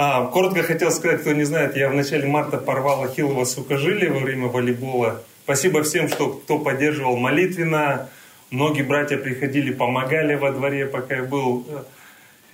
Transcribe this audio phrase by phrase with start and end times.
[0.00, 4.20] А, коротко хотел сказать, кто не знает, я в начале марта порвал ахиллово сухожилие во
[4.20, 5.24] время волейбола.
[5.42, 8.08] Спасибо всем, что, кто поддерживал молитвенно.
[8.52, 11.66] Многие братья приходили, помогали во дворе, пока я был.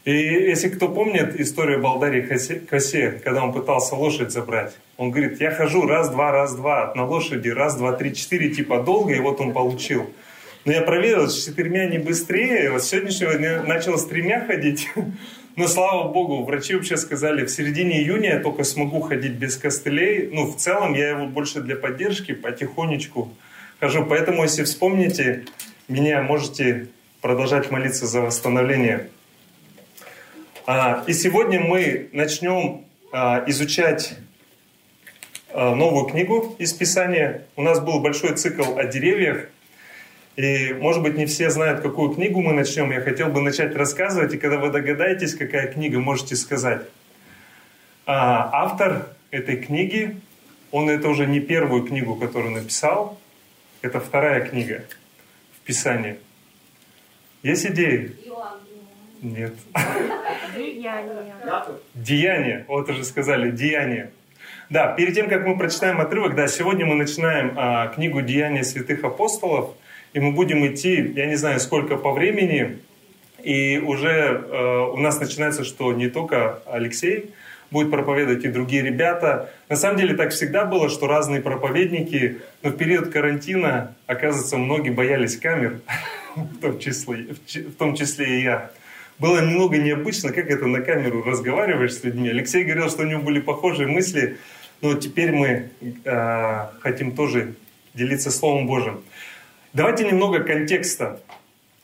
[0.07, 5.51] И если кто помнит историю Балдари Косе, когда он пытался лошадь забрать, он говорит, я
[5.51, 10.09] хожу раз-два, раз-два на лошади, раз, два, три, четыре, типа долго, и вот он получил.
[10.65, 14.89] Но я проверил, с четырьмя не быстрее, вот с сегодняшнего дня начал с тремя ходить.
[15.57, 20.29] Но слава богу, врачи вообще сказали, в середине июня я только смогу ходить без костылей.
[20.33, 23.33] Ну, в целом я его больше для поддержки потихонечку
[23.79, 24.05] хожу.
[24.05, 25.45] Поэтому, если вспомните
[25.87, 26.89] меня, можете
[27.21, 29.09] продолжать молиться за восстановление.
[30.67, 34.15] А, и сегодня мы начнем а, изучать
[35.51, 37.47] а, новую книгу из Писания.
[37.55, 39.51] У нас был большой цикл о деревьях.
[40.37, 42.91] И, может быть, не все знают, какую книгу мы начнем.
[42.91, 46.83] Я хотел бы начать рассказывать, и когда вы догадаетесь, какая книга, можете сказать.
[48.07, 50.21] А, автор этой книги,
[50.73, 53.19] он это уже не первую книгу, которую написал,
[53.81, 54.85] это вторая книга
[55.57, 56.17] в Писании.
[57.43, 58.17] Есть идеи?
[59.23, 59.55] Нет.
[60.57, 61.35] Деяния.
[61.95, 62.65] Деяния.
[62.69, 64.11] Вот уже сказали, деяния.
[64.69, 69.05] Да, перед тем, как мы прочитаем отрывок, да, сегодня мы начинаем а, книгу «Деяния святых
[69.05, 69.75] апостолов»,
[70.15, 72.79] и мы будем идти, я не знаю, сколько по времени,
[73.43, 77.33] и уже э, у нас начинается, что не только Алексей
[77.71, 79.51] будет проповедовать, и другие ребята.
[79.69, 84.91] На самом деле так всегда было, что разные проповедники, но в период карантина, оказывается, многие
[84.91, 85.81] боялись камер,
[86.37, 88.71] в том числе, в том числе и я.
[89.19, 92.29] Было немного необычно, как это на камеру разговариваешь с людьми.
[92.29, 94.39] Алексей говорил, что у него были похожие мысли,
[94.81, 95.71] но теперь мы
[96.05, 97.55] э, хотим тоже
[97.95, 99.03] делиться Словом Божьим.
[99.75, 101.21] Давайте немного контекста.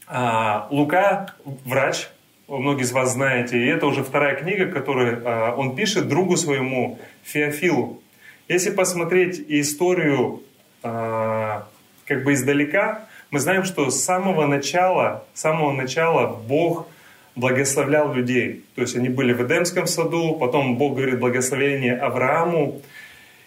[0.06, 2.06] А, Лука– врач,
[2.46, 7.00] многие из вас знаете, и это уже вторая книга, которую а, он пишет другу своему
[7.24, 8.00] Феофилу.
[8.46, 10.41] Если посмотреть историю
[10.84, 11.66] а,
[12.06, 16.86] как бы издалека, мы знаем, что с самого начала, с самого начала Бог
[17.34, 18.64] благословлял людей.
[18.77, 22.83] То есть они были в Эдемском саду, потом Бог говорит благословение Аврааму,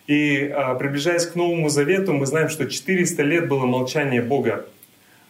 [0.08, 4.66] и а, приближаясь к Новому Завету, мы знаем, что 400 лет было молчание Бога.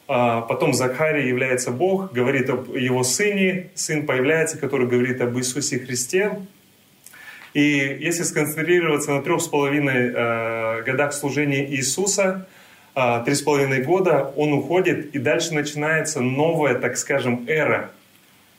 [0.08, 5.80] А, потом Захарий является Бог, говорит об его сыне, сын появляется, который говорит об Иисусе
[5.80, 6.40] Христе.
[7.54, 12.48] И если сконцентрироваться на трех с половиной а, годах служения Иисуса,
[13.26, 17.90] три с половиной года, он уходит, и дальше начинается новая, так скажем, эра,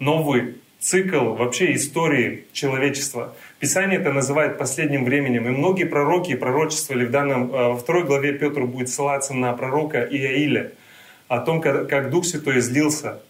[0.00, 3.36] новый цикл вообще истории человечества.
[3.60, 5.46] Писание это называет последним временем.
[5.46, 10.00] И многие пророки пророчествовали в данном, э, во второй главе Петр будет ссылаться на пророка
[10.02, 10.72] Иаиля,
[11.28, 13.20] о том, как Дух Святой излился.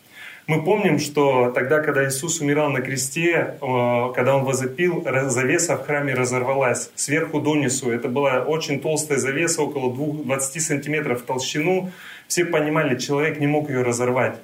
[0.46, 5.86] Мы помним, что тогда, когда Иисус умирал на кресте, э, когда Он возопил, завеса в
[5.86, 7.90] храме разорвалась сверху донизу.
[7.90, 11.90] Это была очень толстая завеса, около 20 сантиметров в толщину.
[12.28, 14.38] Все понимали, человек не мог ее разорвать.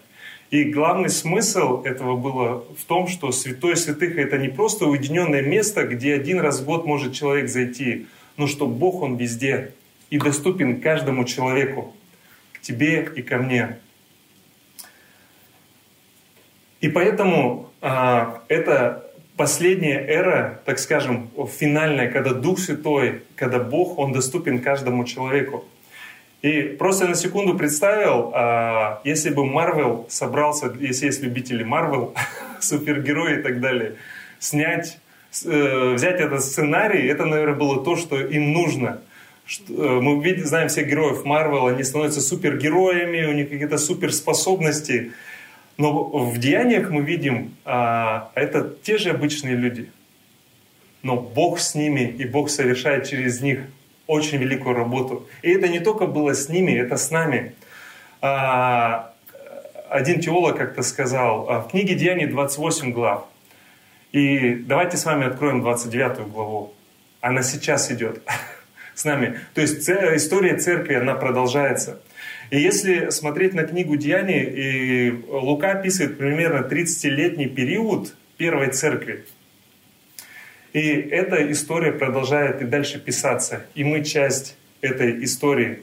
[0.50, 5.86] И главный смысл этого было в том, что святой святых— это не просто уединенное место,
[5.86, 8.06] где один раз в год может человек зайти,
[8.36, 9.74] но что Бог, Он везде
[10.10, 11.94] и доступен каждому человеку,
[12.52, 13.78] к тебе и ко мне.
[16.80, 24.12] И поэтому а, это последняя эра, так скажем, финальная, когда Дух Святой, когда Бог, Он
[24.12, 25.64] доступен каждому человеку.
[26.42, 32.14] И просто на секунду представил, а, если бы Марвел собрался, если есть любители Марвел,
[32.60, 33.96] супергерои и так далее,
[34.38, 34.98] снять,
[35.44, 39.02] э, взять этот сценарий, это, наверное, было то, что им нужно.
[39.68, 45.12] Э, мы видим, знаем всех героев Марвел, они становятся супергероями, у них какие-то суперспособности.
[45.76, 49.90] Но в деяниях мы видим, а, это те же обычные люди.
[51.02, 53.60] Но Бог с ними, и Бог совершает через них
[54.10, 55.28] очень великую работу.
[55.42, 57.54] И это не только было с ними, это с нами.
[58.20, 59.12] А,
[59.88, 63.24] один теолог как-то сказал, «А, в книге Деяний 28 глав.
[64.12, 66.74] И давайте с вами откроем 29 главу.
[67.20, 68.20] Она сейчас идет
[68.94, 69.38] с нами.
[69.54, 72.00] То есть история церкви, она продолжается.
[72.50, 79.24] И если смотреть на книгу Деяний, и Лука описывает примерно 30-летний период первой церкви.
[80.72, 83.66] И эта история продолжает и дальше писаться.
[83.74, 85.82] И мы часть этой истории.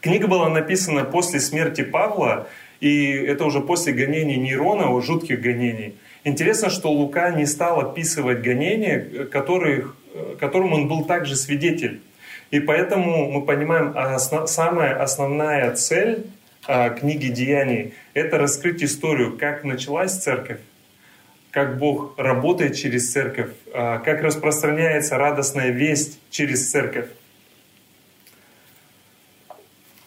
[0.00, 2.48] Книга была написана после смерти Павла,
[2.80, 5.94] и это уже после гонений Нерона, жутких гонений.
[6.24, 9.96] Интересно, что Лука не стал описывать гонения, которых,
[10.38, 12.00] которым он был также свидетель.
[12.50, 16.26] И поэтому мы понимаем, основ, самая основная цель
[16.66, 20.60] а, книги Деяний– это раскрыть историю, как началась церковь,
[21.54, 27.06] как Бог работает через церковь, а, как распространяется радостная весть через церковь.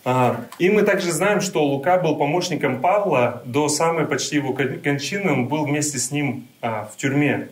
[0.03, 5.31] А, и мы также знаем, что Лука был помощником Павла до самой почти его кончины,
[5.31, 7.47] он был вместе с ним а, в тюрьме.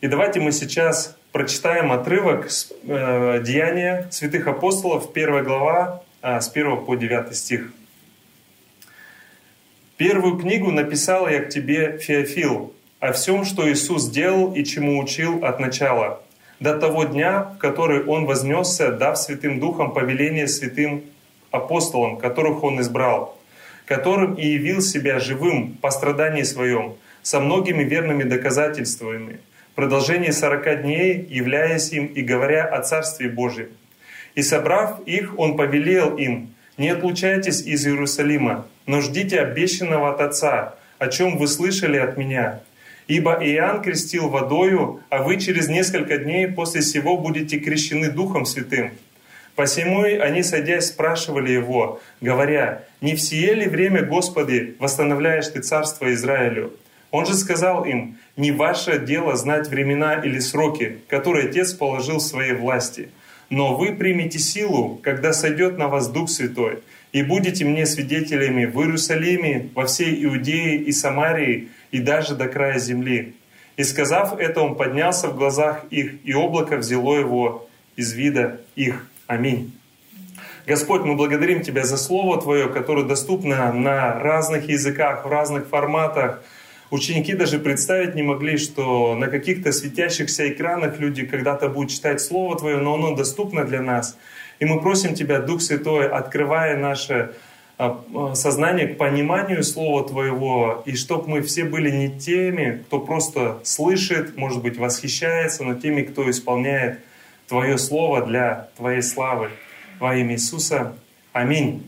[0.00, 2.48] И давайте мы сейчас прочитаем отрывок
[2.84, 7.72] э, Деяния святых апостолов, первая глава, с 1 по 9 стих.
[9.96, 12.73] Первую книгу написал я к тебе, Феофил,
[13.04, 16.22] о всем, что Иисус делал и чему учил от начала,
[16.58, 21.04] до того дня, в который Он вознесся, дав Святым Духом повеление святым
[21.50, 23.38] апостолам, которых Он избрал,
[23.84, 29.38] которым и явил себя живым по страдании своем, со многими верными доказательствами,
[29.72, 33.68] в продолжении сорока дней, являясь им и говоря о Царстве Божьем.
[34.34, 40.76] И собрав их, Он повелел им, «Не отлучайтесь из Иерусалима, но ждите обещанного от Отца,
[40.98, 42.62] о чем вы слышали от Меня.
[43.06, 48.92] Ибо Иоанн крестил водою, а вы через несколько дней после сего будете крещены Духом Святым».
[49.54, 56.12] Посему они, садясь, спрашивали его, говоря, «Не в сие ли время, Господи, восстановляешь Ты царство
[56.12, 56.72] Израилю?»
[57.12, 62.22] Он же сказал им, «Не ваше дело знать времена или сроки, которые Отец положил в
[62.22, 63.10] своей власти,
[63.48, 66.78] но вы примете силу, когда сойдет на вас Дух Святой,
[67.12, 72.78] и будете мне свидетелями в Иерусалиме, во всей Иудее и Самарии, и даже до края
[72.78, 73.34] земли».
[73.76, 79.06] И сказав это, он поднялся в глазах их, и облако взяло его из вида их.
[79.26, 79.72] Аминь.
[80.66, 86.42] Господь, мы благодарим Тебя за Слово Твое, которое доступно на разных языках, в разных форматах.
[86.90, 92.56] Ученики даже представить не могли, что на каких-то светящихся экранах люди когда-то будут читать Слово
[92.56, 94.16] Твое, но оно доступно для нас.
[94.60, 97.34] И мы просим Тебя, Дух Святой, открывая наше а,
[98.34, 104.36] сознание к пониманию Слова Твоего, и чтобы мы все были не теми, кто просто слышит,
[104.36, 107.00] может быть, восхищается, но теми, кто исполняет
[107.48, 109.50] Твое Слово для Твоей славы.
[109.98, 110.94] Во имя Иисуса.
[111.32, 111.82] Аминь.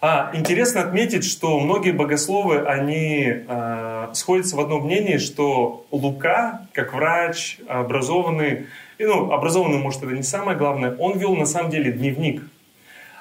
[0.00, 6.92] А, интересно отметить, что многие богословы, они э, сходятся в одном мнении, что Лука, как
[6.92, 8.66] врач, образованный,
[8.98, 12.42] и, ну, образованный, может, это не самое главное, он вел на самом деле дневник.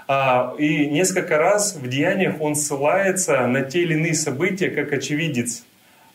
[0.07, 5.63] А, и несколько раз в деяниях он ссылается на те или иные события, как очевидец.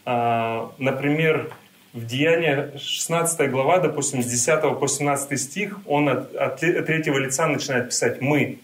[0.04, 1.50] А, например,
[1.92, 7.46] в Деянии 16 глава, допустим, с 10 по 17 стих, он от, от третьего лица
[7.46, 8.58] начинает писать «мы».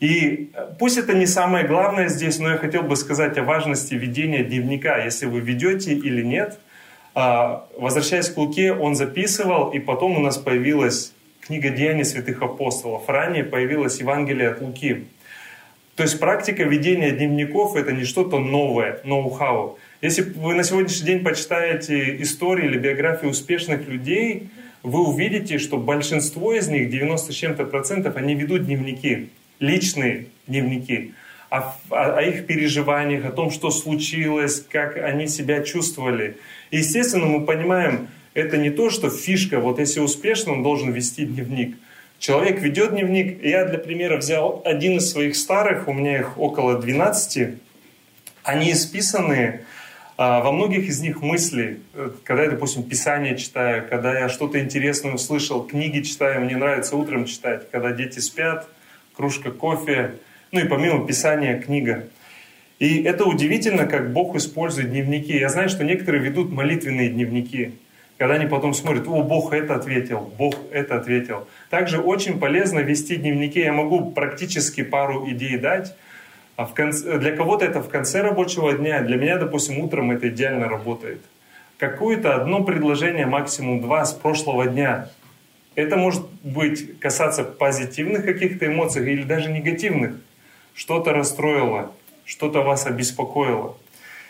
[0.00, 4.42] И пусть это не самое главное здесь, но я хотел бы сказать о важности ведения
[4.42, 4.96] дневника.
[4.96, 6.58] Если вы ведете или нет,
[7.14, 11.12] а, возвращаясь к Луке, он записывал, и потом у нас появилась
[11.50, 13.08] книга Деяний святых апостолов.
[13.08, 15.08] Ранее появилась Евангелие от Луки.
[15.96, 19.76] То есть практика ведения дневников— это не что-то новое, ноу-хау.
[20.00, 24.50] Если вы на сегодняшний день почитаете истории или биографии успешных людей,
[24.84, 31.14] вы увидите, что большинство из них, 90 с чем-то процентов, они ведут дневники, личные дневники,
[31.50, 36.36] о, о, о их переживаниях, о том, что случилось, как они себя чувствовали.
[36.70, 41.24] И, естественно, мы понимаем, это не то, что фишка, вот если успешно, он должен вести
[41.24, 41.76] дневник.
[42.18, 43.42] Человек ведет дневник.
[43.42, 47.54] Я для примера взял один из своих старых, у меня их около 12.
[48.42, 49.60] Они исписаны
[50.22, 54.60] а, во многих из них мысли, э, когда я, допустим, Писание читаю, когда я что-то
[54.60, 58.68] интересное услышал, книги читаю, мне нравится утром читать, когда дети спят,
[59.16, 60.16] кружка кофе,
[60.52, 62.06] ну и помимо Писания книга.
[62.78, 65.38] И это удивительно, как Бог использует дневники.
[65.38, 67.72] Я знаю, что некоторые ведут молитвенные дневники,
[68.20, 71.48] когда они потом смотрят, о, Бог это ответил, Бог это ответил.
[71.70, 73.60] Также очень полезно вести дневники.
[73.60, 75.96] Я могу практически пару идей дать,
[76.54, 80.28] а в конце, для кого-то это в конце рабочего дня, для меня, допустим, утром это
[80.28, 81.22] идеально работает.
[81.78, 85.08] Какое-то одно предложение, максимум два с прошлого дня.
[85.74, 90.16] Это может быть касаться позитивных каких-то эмоций или даже негативных.
[90.74, 91.90] Что-то расстроило,
[92.26, 93.78] что-то вас обеспокоило.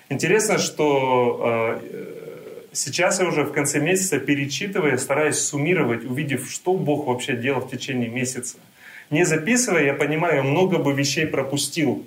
[0.09, 2.30] Интересно, что э,
[2.73, 7.71] сейчас я уже в конце месяца перечитывая, стараюсь суммировать, увидев, что Бог вообще делал в
[7.71, 8.59] течение месяца.
[9.11, 12.07] Не записывая, я понимаю, много бы вещей пропустил.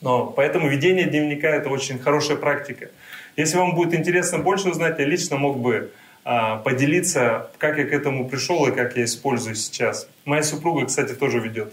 [0.00, 2.90] Но поэтому ведение дневника это очень хорошая практика.
[3.36, 5.92] Если вам будет интересно больше узнать, я лично мог бы
[6.24, 10.08] а, поделиться, как я к этому пришел и как я использую сейчас.
[10.24, 11.72] Моя супруга, кстати, тоже ведет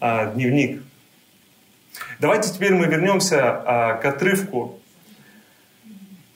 [0.00, 0.82] а, дневник.
[2.18, 4.80] Давайте теперь мы вернемся а, к отрывку.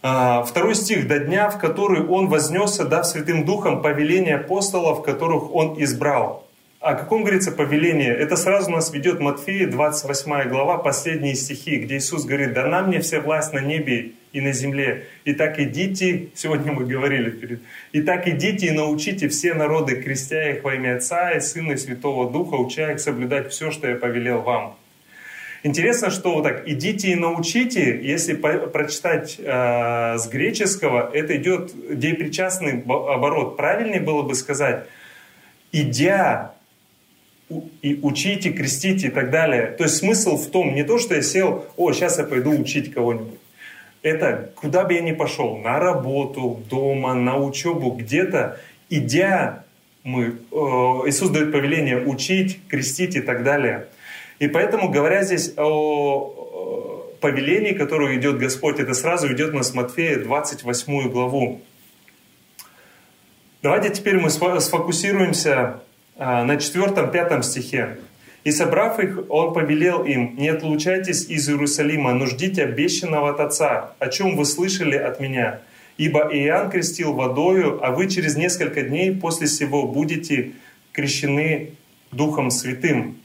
[0.00, 1.08] А, второй стих.
[1.08, 6.44] «До дня, в который Он вознесся, дав Святым Духом повеление апостолов, которых Он избрал».
[6.80, 8.14] О каком говорится повеление?
[8.14, 13.00] Это сразу нас ведет Матфея, 28 глава, последние стихи, где Иисус говорит, «Да нам мне
[13.00, 15.06] вся власть на небе и на земле.
[15.24, 17.60] И так идите, сегодня мы говорили перед,
[17.92, 21.76] и так идите и научите все народы, крестя их во имя Отца и Сына и
[21.76, 24.76] Святого Духа, уча их соблюдать все, что я повелел вам.
[25.64, 32.80] Интересно, что вот так «идите и научите», если прочитать э, с греческого, это идет депричастный
[32.82, 33.56] оборот.
[33.56, 34.84] Правильнее было бы сказать
[35.72, 36.54] «идя
[37.82, 39.66] и учите, крестите и так далее».
[39.66, 42.94] То есть смысл в том, не то, что я сел, о, сейчас я пойду учить
[42.94, 43.40] кого-нибудь.
[44.02, 48.60] Это куда бы я ни пошел, на работу, дома, на учебу, где-то,
[48.90, 49.64] идя,
[50.04, 50.56] мы, э,
[51.06, 53.88] Иисус дает повеление учить, крестить и так далее–
[54.38, 61.10] и поэтому, говоря здесь о повелении, которое идет Господь, это сразу идет нас Матфея 28
[61.10, 61.60] главу.
[63.62, 65.80] Давайте теперь мы сфокусируемся
[66.16, 67.98] а, на 4-5 стихе.
[68.44, 73.94] «И собрав их, он повелел им, не отлучайтесь из Иерусалима, но ждите обещанного от Отца,
[73.98, 75.60] о чем вы слышали от меня.
[75.96, 80.52] Ибо Иоанн крестил водою, а вы через несколько дней после сего будете
[80.92, 81.72] крещены
[82.12, 83.16] Духом Святым».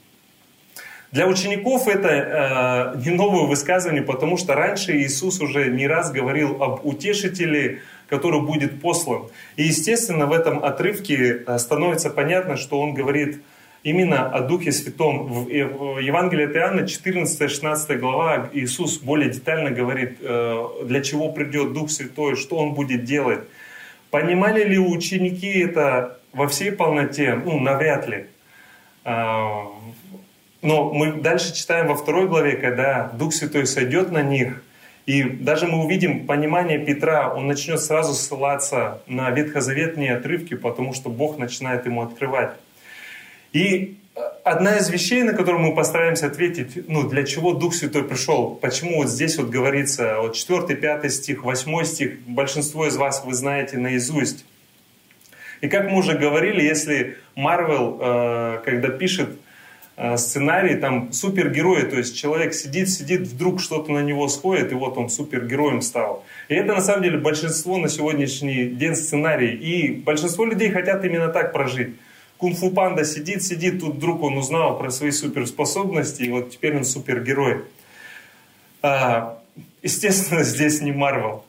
[1.14, 6.60] Для учеников это э, не новое высказывание, потому что раньше Иисус уже не раз говорил
[6.60, 9.28] об утешителе, который будет послан.
[9.54, 13.40] И, естественно, в этом отрывке э, становится понятно, что он говорит
[13.84, 15.44] именно о Духе Святом.
[15.44, 15.48] В
[16.00, 22.34] Евангелии от Иоанна, 14-16 глава, Иисус более детально говорит, э, для чего придет Дух Святой,
[22.34, 23.44] что Он будет делать.
[24.10, 27.40] Понимали ли ученики это во всей полноте?
[27.44, 28.26] Ну, навряд ли.
[30.64, 34.64] Но мы дальше читаем во второй главе, когда Дух Святой сойдет на них,
[35.04, 41.10] и даже мы увидим понимание Петра, он начнет сразу ссылаться на ветхозаветные отрывки, потому что
[41.10, 42.54] Бог начинает ему открывать.
[43.52, 43.98] И
[44.42, 49.02] одна из вещей, на которую мы постараемся ответить, ну, для чего Дух Святой пришел, почему
[49.02, 53.76] вот здесь вот говорится, вот 4, 5 стих, 8 стих, большинство из вас вы знаете
[53.76, 54.46] наизусть.
[55.60, 59.28] И как мы уже говорили, если Марвел, э, когда пишет
[60.16, 64.96] сценарий, там супергерои, то есть человек сидит, сидит, вдруг что-то на него сходит, и вот
[64.98, 66.24] он супергероем стал.
[66.48, 69.54] И это на самом деле большинство на сегодняшний день сценарий.
[69.54, 71.94] И большинство людей хотят именно так прожить.
[72.38, 76.84] Кунг-фу панда сидит, сидит, тут вдруг он узнал про свои суперспособности, и вот теперь он
[76.84, 77.62] супергерой.
[78.82, 79.38] А,
[79.82, 81.44] естественно, здесь не Марвел.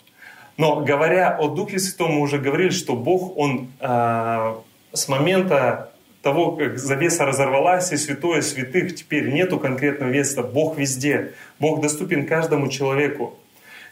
[0.57, 4.61] Но говоря о Духе Святом, мы уже говорили, что Бог, Он а,
[4.93, 5.91] с момента
[6.25, 10.41] того, как завеса разорвалась, и святое святых теперь нету конкретного места.
[10.41, 11.33] Бог везде.
[11.59, 13.37] Бог доступен каждому человеку.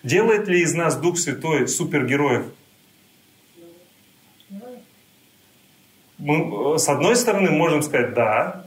[0.02, 2.48] Делает ли из нас Дух Святой супергероев?
[6.18, 8.66] Мы, с одной стороны, можем сказать «да».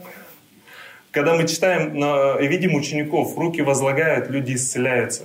[1.11, 1.97] Когда мы читаем
[2.41, 5.23] и видим учеников, руки возлагают, люди исцеляются.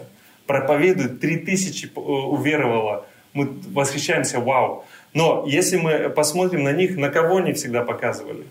[0.49, 3.07] Проповедуют, три тысячи э, уверовало.
[3.35, 4.85] Мы восхищаемся «вау».
[5.15, 8.45] Но если мы посмотрим на них, на кого они всегда показывали?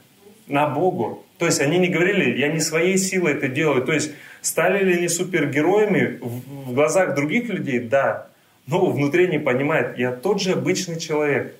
[0.48, 1.24] На Богу.
[1.38, 3.84] То есть они не говорили, я не своей силой это делаю.
[3.84, 7.80] То есть стали ли они супергероями в глазах других людей?
[7.80, 8.27] Да.
[8.68, 11.56] Но внутри не понимает, я тот же обычный человек,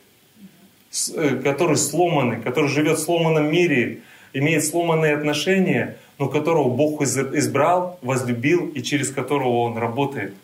[1.16, 4.02] э, который сломанный, который живет в сломанном мире,
[4.34, 10.36] имеет сломанные отношения, но которого Бог избрал, возлюбил и через которого Он работает.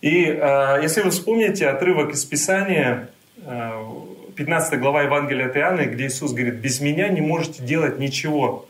[0.00, 3.70] И э, если вы вспомните отрывок из Писания, э,
[4.36, 8.66] 15 глава Евангелия от Иоанна, где Иисус говорит, без меня не можете делать ничего.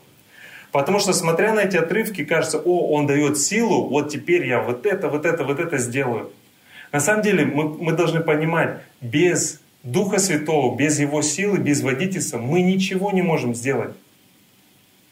[0.71, 4.85] Потому что, смотря на эти отрывки, кажется, о, Он дает силу, вот теперь я вот
[4.85, 6.31] это, вот это, вот это сделаю.
[6.91, 12.37] На самом деле мы, мы должны понимать, без Духа Святого, без Его силы, без водительства
[12.37, 13.91] мы ничего не можем сделать.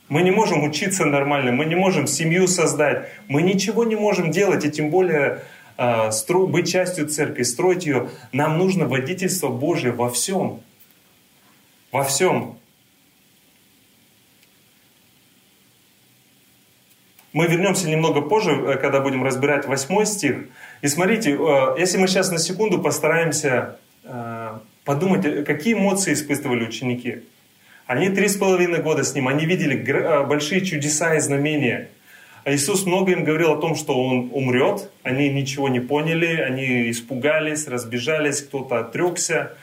[0.07, 4.63] Мы не можем учиться нормально, мы не можем семью создать, мы ничего не можем делать,
[4.63, 5.41] и тем более
[5.77, 6.11] а,
[6.47, 10.61] быть частью церкви, строить ее, нам нужно водительство Божие во всем.
[11.91, 12.57] Во всем.
[17.35, 20.45] Мы вернемся немного позже, э, когда будем разбирать восьмой стих.
[20.81, 27.23] И смотрите, э, если мы сейчас на секунду постараемся э, подумать, какие эмоции испытывали ученики.
[27.87, 29.75] Они три с половиной года с ним, они видели
[30.23, 31.89] большие чудеса и знамения.
[32.45, 34.91] А Иисус много им говорил о том, что Он умрет.
[35.01, 39.53] Они ничего не поняли, они испугались, разбежались, кто-то отрекся.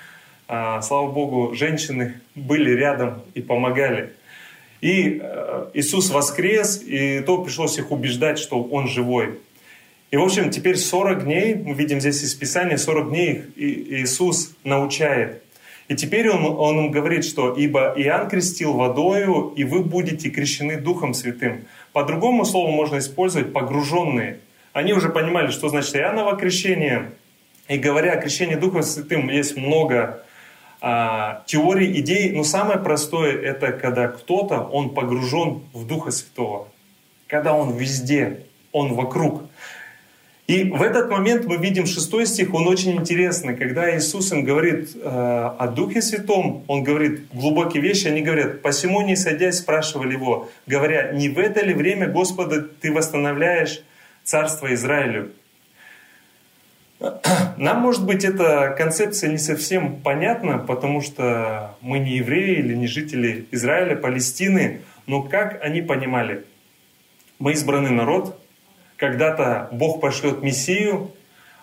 [0.49, 4.15] А, слава Богу, женщины были рядом и помогали.
[4.81, 9.39] И э, Иисус воскрес, и то пришлось их убеждать, что Он живой.
[10.11, 15.41] И, в общем, теперь 40 дней, мы видим здесь из Писания, 40 дней Иисус научает.
[15.87, 20.81] И теперь он, он им говорит, что «Ибо Иоанн крестил водою, и вы будете крещены
[20.81, 21.65] Духом Святым».
[21.93, 24.41] По другому слову можно использовать «погруженные».
[24.73, 27.13] Они уже понимали, что значит Иоанново крещение.
[27.69, 30.25] И говоря о крещении Духом Святым, есть много
[30.81, 32.33] а, теорий, идей.
[32.33, 36.69] Но самое простое— это когда кто-то, он погружен в Духа Святого.
[37.27, 39.43] Когда он везде, он вокруг.
[40.49, 43.57] И в этот момент мы видим шестой стих, он очень интересный.
[43.57, 49.03] Когда Иисус им говорит э, о Духе Святом, он говорит глубокие вещи, они говорят, «Посему
[49.03, 53.83] не садясь, спрашивали его, говоря, не в это ли время, Господа, ты восстановляешь
[54.25, 55.31] Царство Израилю?»
[57.57, 62.89] Нам, может быть, эта концепция не совсем понятна, потому что мы не евреи или не
[62.89, 66.45] жители Израиля, Палестины, но как они понимали?
[67.39, 68.42] Мы избранный народ,
[69.03, 71.11] когда-то Бог пошлет Мессию,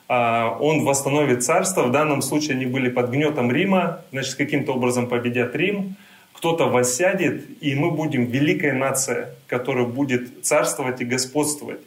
[0.10, 1.84] а, он восстановит царство.
[1.84, 5.96] В данном случае они были под гнетом Рима, значит, каким-то образом победят Рим.
[6.34, 11.79] Кто-то воссядет, и мы будем великая нация, которая будет царствовать и господствовать.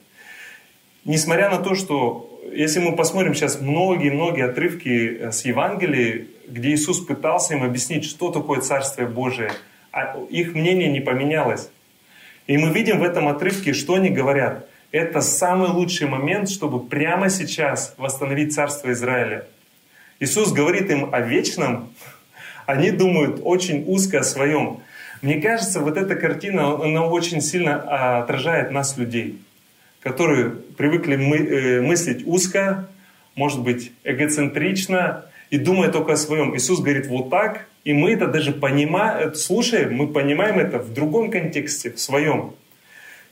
[1.04, 7.04] Несмотря на то, что если мы посмотрим сейчас многие-многие отрывки э, с Евангелия, где Иисус
[7.04, 9.52] пытался им объяснить, что такое Царствие Божие,
[9.90, 11.68] а их мнение не поменялось.
[12.46, 17.30] И мы видим в этом отрывке, что они говорят это самый лучший момент, чтобы прямо
[17.30, 19.46] сейчас восстановить Царство Израиля.
[20.20, 21.92] Иисус говорит им о вечном,
[22.66, 24.80] они думают очень узко о своем.
[25.22, 29.40] Мне кажется, вот эта картина, она очень сильно отражает нас, людей,
[30.00, 32.88] которые привыкли мы, э, мыслить узко,
[33.34, 36.54] может быть, эгоцентрично и думая только о своем.
[36.54, 41.30] Иисус говорит вот так, и мы это даже понимаем, слушаем, мы понимаем это в другом
[41.30, 42.54] контексте, в своем.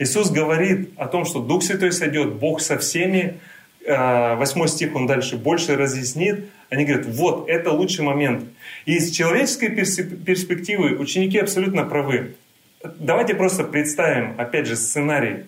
[0.00, 3.38] Иисус говорит о том, что Дух Святой сойдет, Бог со всеми.
[3.85, 6.47] Э, восьмой стих он дальше больше разъяснит.
[6.71, 8.45] Они говорят, вот, это лучший момент.
[8.87, 12.35] И из человеческой перспективы ученики абсолютно правы.
[12.83, 15.45] Давайте просто представим, опять же, сценарий.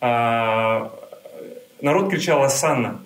[0.00, 0.88] Э,
[1.82, 3.02] народ кричал «Асанна»,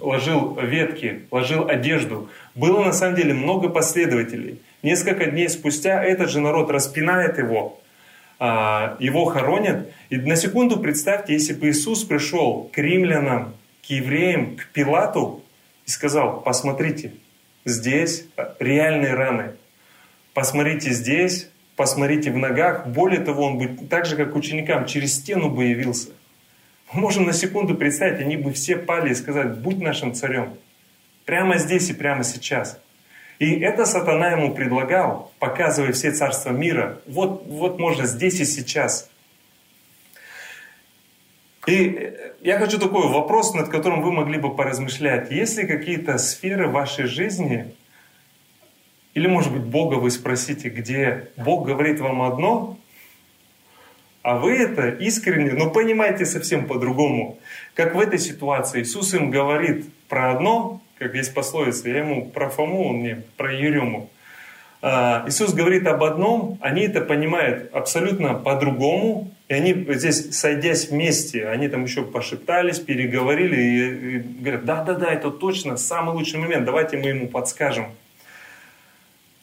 [0.00, 2.28] ложил ветки, ложил одежду.
[2.54, 4.60] Было на самом деле много последователей.
[4.84, 7.83] Несколько дней спустя этот же народ распинает его, а,
[8.40, 9.92] его хоронят.
[10.10, 13.54] И на секунду представьте, если бы Иисус пришел к римлянам,
[13.86, 15.42] к евреям, к Пилату
[15.86, 17.12] и сказал, посмотрите,
[17.64, 18.26] здесь
[18.58, 19.52] реальные раны,
[20.32, 22.86] посмотрите здесь, посмотрите в ногах.
[22.86, 26.10] Более того, он бы так же, как ученикам, через стену бы явился.
[26.92, 30.54] Мы можем на секунду представить, они бы все пали и сказали, будь нашим царем.
[31.24, 32.78] Прямо здесь и прямо сейчас.
[33.38, 37.00] И это сатана ему предлагал, показывая все царства мира.
[37.06, 39.10] Вот, вот можно здесь и сейчас.
[41.66, 45.30] И я хочу такой вопрос, над которым вы могли бы поразмышлять.
[45.30, 47.74] Есть ли какие-то сферы вашей жизни,
[49.14, 52.76] или, может быть, Бога вы спросите, где Бог говорит вам одно,
[54.22, 57.38] а вы это искренне, но понимаете совсем по-другому.
[57.74, 62.48] Как в этой ситуации Иисус им говорит про одно, как есть пословица, я ему про
[62.48, 64.10] Фому, он мне про Ерему.
[64.86, 71.48] А, Иисус говорит об одном, они это понимают абсолютно по-другому, и они здесь, сойдясь вместе,
[71.48, 77.06] они там еще пошептались, переговорили и, говорят, да-да-да, это точно самый лучший момент, давайте мы
[77.06, 77.86] ему подскажем.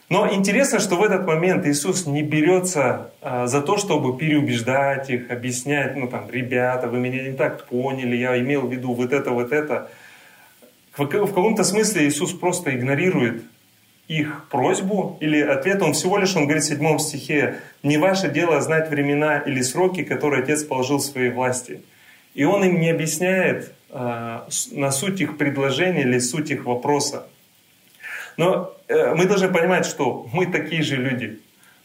[0.10, 5.32] Но интересно, что в этот момент Иисус не берется а, за то, чтобы переубеждать их,
[5.32, 9.32] объяснять, ну там, ребята, вы меня не так поняли, я имел в виду вот это,
[9.32, 9.90] вот это.
[10.92, 13.44] В каком-то смысле Иисус просто игнорирует
[14.08, 15.82] их просьбу или ответ.
[15.82, 20.04] Он всего лишь, он говорит в седьмом стихе, «Не ваше дело знать времена или сроки,
[20.04, 21.82] которые Отец положил в своей власти».
[22.34, 24.40] И он им не объясняет э,
[24.72, 27.28] на суть их предложения или суть их вопроса.
[28.38, 31.40] Но э, мы должны понимать, что мы такие же люди.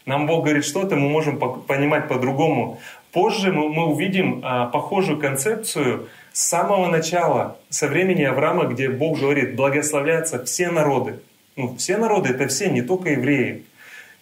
[0.05, 2.79] Нам Бог говорит что-то, мы можем понимать по-другому.
[3.11, 9.55] Позже мы, увидим э, похожую концепцию с самого начала, со времени Авраама, где Бог говорит,
[9.55, 11.15] благословляются все народы.
[11.55, 13.63] Ну, все народы— это все, не только евреи.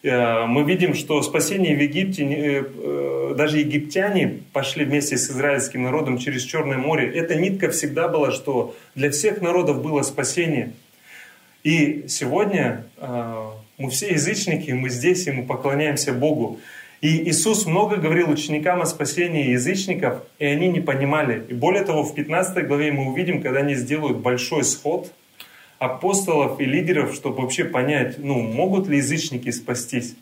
[0.02, 5.84] Э, мы видим, что спасение в Египте, э, э, даже египтяне пошли вместе с израильским
[5.84, 7.12] народом через Черное море.
[7.14, 10.72] Эта нитка всегда была, что для всех народов было спасение.
[11.66, 12.86] И сегодня
[13.78, 16.62] мы все язычники, мы здесь, и мы поклоняемся Богу.
[17.06, 21.44] И Иисус много говорил ученикам о спасении язычников, и они не понимали.
[21.50, 25.14] И более того, в 15 главе мы увидим, когда они сделают большой сход
[25.78, 30.16] апостолов и лидеров, чтобы вообще понять, ну, могут ли язычники спастись.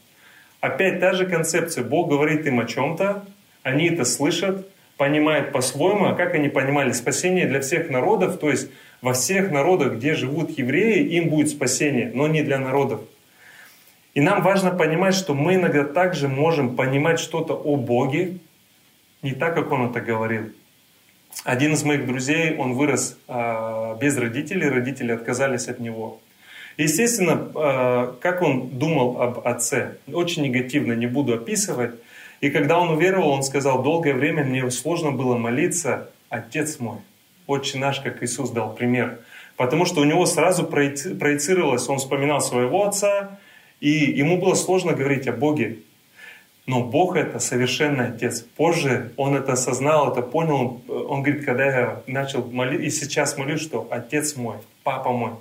[0.60, 1.86] Опять та же концепция.
[1.86, 3.24] Бог говорит им о чем-то,
[3.62, 4.67] они это слышат,
[4.98, 8.69] понимают по-своему, а как они понимали спасение для всех народов, то есть
[9.02, 13.00] во всех народах, где живут евреи, им будет спасение, но не для народов.
[14.13, 18.38] И нам важно понимать, что мы иногда также можем понимать что-то о Боге,
[19.23, 20.52] не так, как Он это говорил.
[21.43, 26.19] один из моих друзей, он вырос э, без родителей, родители отказались от него.
[26.78, 31.95] Естественно, э, как он думал об отце, очень негативно, не буду описывать.
[32.41, 36.97] И когда он уверовал, он сказал, долгое время мне сложно было молиться, отец мой,
[37.47, 39.19] отче наш, как Иисус дал пример.
[39.56, 43.39] Потому что у него сразу проецировалось, он вспоминал своего отца,
[43.84, 45.80] и ему было сложно говорить о Боге.
[46.65, 48.39] Но Бог это совершенный Отец.
[48.39, 50.82] Позже он это осознал, это понял.
[50.88, 55.32] Он говорит, когда я начал молиться, и сейчас молюсь, что Отец мой, Папа мой,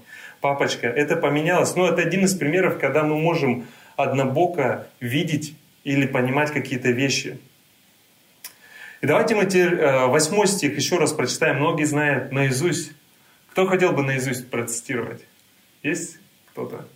[0.40, 1.76] Папочка, это поменялось.
[1.76, 7.38] Но это один из примеров, когда мы можем однобоко видеть или понимать какие-то вещи.
[9.02, 11.59] И давайте мы теперь э, восьмой стих еще раз прочитаем.
[11.59, 12.90] Многие знают наизусть.
[13.52, 15.24] Кто хотел бы наизусть процитировать?
[15.85, 16.18] Есть
[16.50, 16.88] кто-то?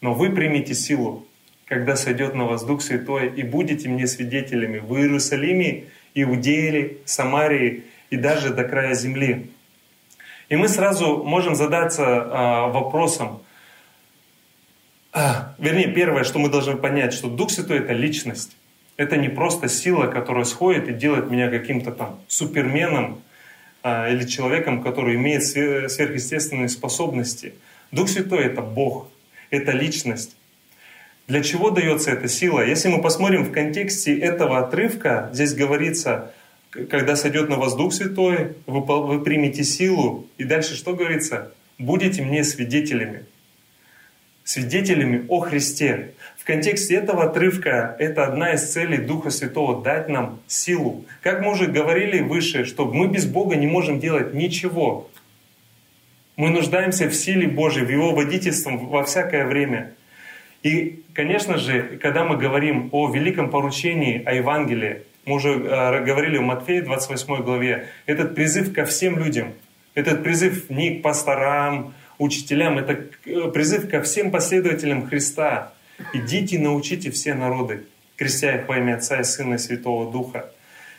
[0.00, 1.26] Но вы примите силу,
[1.66, 8.16] когда сойдет на вас Дух Святой, и будете мне свидетелями в Иерусалиме, Иудее, Самарии и
[8.16, 9.50] даже до края земли.
[10.48, 13.42] И мы сразу можем задаться а, вопросом,
[15.18, 18.54] а, вернее, первое, что мы должны понять, что Дух Святой— это личность.
[18.98, 23.22] Это не просто сила, которая сходит и делает меня каким-то там суперменом
[23.82, 27.54] а, или человеком, который имеет сверхъестественные способности.
[27.92, 29.08] Дух Святой— это Бог,
[29.50, 30.36] это личность.
[31.26, 32.64] Для чего дается эта сила?
[32.64, 36.32] Если мы посмотрим в контексте этого отрывка, здесь говорится,
[36.70, 40.28] когда сойдет на вас Дух Святой, вы, вы примете силу.
[40.38, 41.52] И дальше что говорится?
[41.78, 43.24] Будете мне свидетелями.
[44.44, 46.12] Свидетелями о Христе.
[46.38, 51.04] В контексте этого отрывка это одна из целей Духа Святого— дать нам силу.
[51.22, 55.10] Как мы уже говорили выше, что мы без Бога не можем делать ничего.
[56.36, 59.92] Мы нуждаемся в силе Божьей, в Его водительстве во всякое время—
[60.66, 66.38] и, конечно же, когда мы говорим о великом поручении, о Евангелии, мы уже э, говорили
[66.38, 69.52] в Матфея 28 главе, этот призыв ко всем людям,
[69.94, 75.72] этот призыв не к пасторам, учителям, это э, призыв ко всем последователям Христа.
[76.12, 77.84] Идите, научите все народы,
[78.16, 80.50] крестя их во имя Отца и Сына и Святого Духа.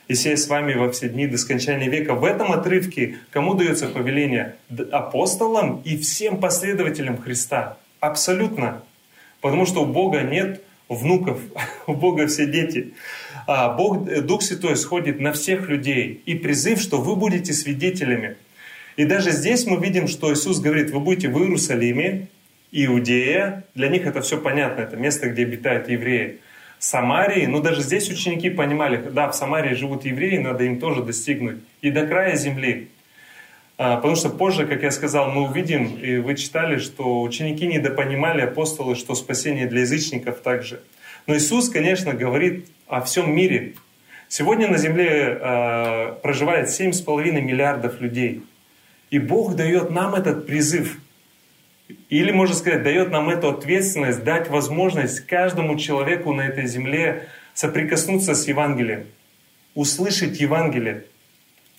[0.08, 2.14] И сей с вами во все дни до скончания века.
[2.14, 4.56] В этом отрывке кому дается повеление?
[4.92, 7.78] Апостолам и всем последователям Христа.
[8.00, 8.84] Абсолютно.
[9.42, 11.42] Потому что у Бога нет внуков,
[11.88, 12.94] у Бога все дети.
[13.48, 16.22] А Бог, э, Дух Святой сходит на всех людей.
[16.26, 18.38] И призыв, что вы будете свидетелями.
[18.96, 22.28] И даже здесь мы видим, что Иисус говорит, вы будете в Иерусалиме,
[22.72, 26.40] Иудея, для них это все понятно, это место, где обитают евреи.
[26.88, 31.58] Самарии, ну даже здесь ученики понимали, да, в Самарии живут евреи, надо им тоже достигнуть.
[31.82, 32.88] И до края земли.
[33.78, 38.42] А, потому что позже, как я сказал, мы увидим, и вы читали, что ученики недопонимали
[38.42, 40.80] апостолы, что спасение для язычников также.
[41.28, 43.74] Но Иисус, конечно, говорит о всем мире.
[44.30, 48.44] Сегодня на Земле э, проживает 7,5 миллиардов людей.
[49.10, 50.98] И Бог дает нам этот призыв.
[52.10, 58.36] Или, можно сказать, дает нам эту ответственность, дать возможность каждому человеку на этой земле соприкоснуться
[58.36, 59.06] с Евангелием,
[59.74, 61.06] услышать Евангелие.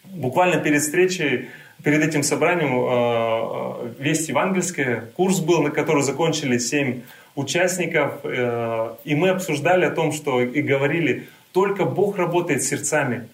[0.05, 1.49] Буквально перед встречей
[1.83, 7.03] перед этим собранием э, э, «Весть евангельская», курс был, на который закончили семь
[7.35, 13.29] участников, э, и мы обсуждали о том, что и говорили, только Бог работает сердцами.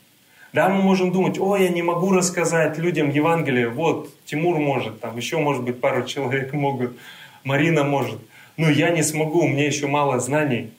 [0.55, 5.17] Да, мы можем думать, ой, я не могу рассказать людям Евангелие, вот, Тимур может, там
[5.17, 6.97] еще, может быть, пару человек могут,
[7.43, 8.21] Марина может,
[8.57, 10.71] но я не смогу, у меня еще мало знаний.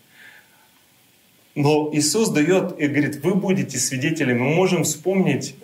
[1.56, 4.40] Но Иисус дает и говорит, вы будете свидетелями.
[4.40, 5.58] Мы можем вспомнить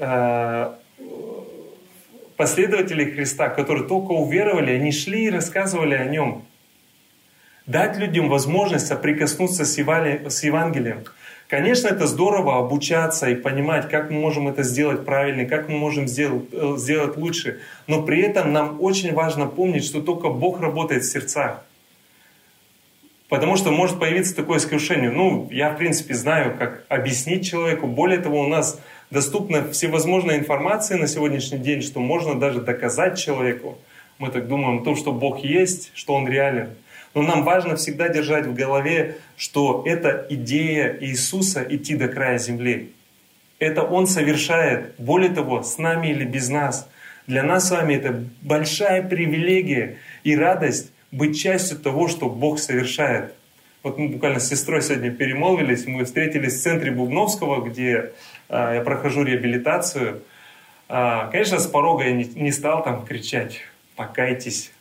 [2.35, 6.43] последователей Христа, которые только уверовали, они шли и рассказывали о Нем.
[7.65, 11.05] Дать людям возможность соприкоснуться с Евангелием.
[11.51, 16.07] Конечно, это здорово обучаться и понимать, как мы можем это сделать правильно, как мы можем
[16.07, 17.59] сделать, э, сделать лучше.
[17.87, 21.65] Но при этом нам очень важно помнить, что только Бог работает в сердцах.
[23.27, 25.11] Потому что может появиться такое искушение.
[25.11, 27.85] Ну, я, в принципе, знаю, как объяснить человеку.
[27.85, 33.77] Более того, у нас доступна всевозможная информация на сегодняшний день, что можно даже доказать человеку.
[34.19, 36.69] Мы так думаем о том, что Бог есть, что Он реален.
[37.13, 42.93] Но нам важно всегда держать в голове, что это идея Иисуса идти до края земли.
[43.59, 46.89] Это Он совершает, более того, с нами или без нас.
[47.27, 53.33] Для нас с вами это большая привилегия и радость быть частью того, что Бог совершает.
[53.83, 58.11] Вот мы буквально с сестрой сегодня перемолвились, мы встретились в центре Бубновского, где
[58.47, 60.21] а, я прохожу реабилитацию.
[60.87, 63.61] А, конечно, с порога я не, стал там кричать
[63.95, 64.71] «покайтесь».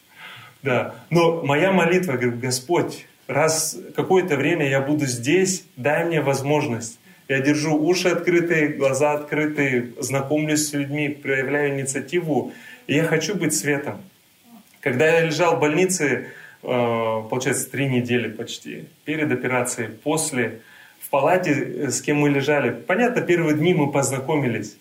[0.63, 0.95] Да.
[1.11, 7.41] Но моя молитва, говорю, Господь, раз какое-то время я буду здесь, дай мне возможность Я
[7.41, 12.53] держу уши открытые, глаза открытые, знакомлюсь с людьми, проявляю инициативу.
[12.89, 14.01] И я хочу быть светом.
[14.81, 16.27] Когда я лежал в больнице,
[16.63, 16.67] э,
[17.31, 20.61] получается, три недели почти, перед операцией, после,
[21.01, 24.77] в палате, э, с кем мы лежали, понятно, первые дни мы познакомились.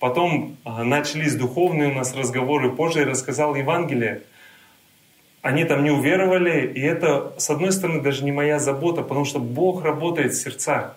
[0.00, 2.70] Потом э, начались духовные у нас разговоры.
[2.70, 4.22] Позже я рассказал Евангелие.
[5.42, 9.40] Они там не уверовали, и это, с одной стороны, даже не моя забота, потому что
[9.40, 10.96] Бог работает в сердцах.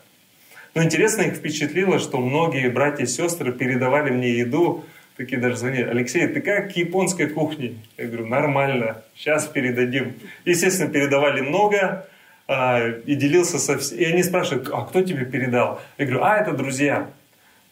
[0.75, 4.83] Но интересно их впечатлило, что многие братья и сестры передавали мне еду,
[5.17, 7.77] такие даже звонили, Алексей, ты как к японской кухне?
[7.97, 10.13] Я говорю, нормально, сейчас передадим.
[10.45, 12.07] Естественно, передавали много,
[12.47, 13.99] а, и делился со всеми.
[14.01, 15.81] И они спрашивают, а кто тебе передал?
[15.97, 17.09] Я говорю, а, это друзья.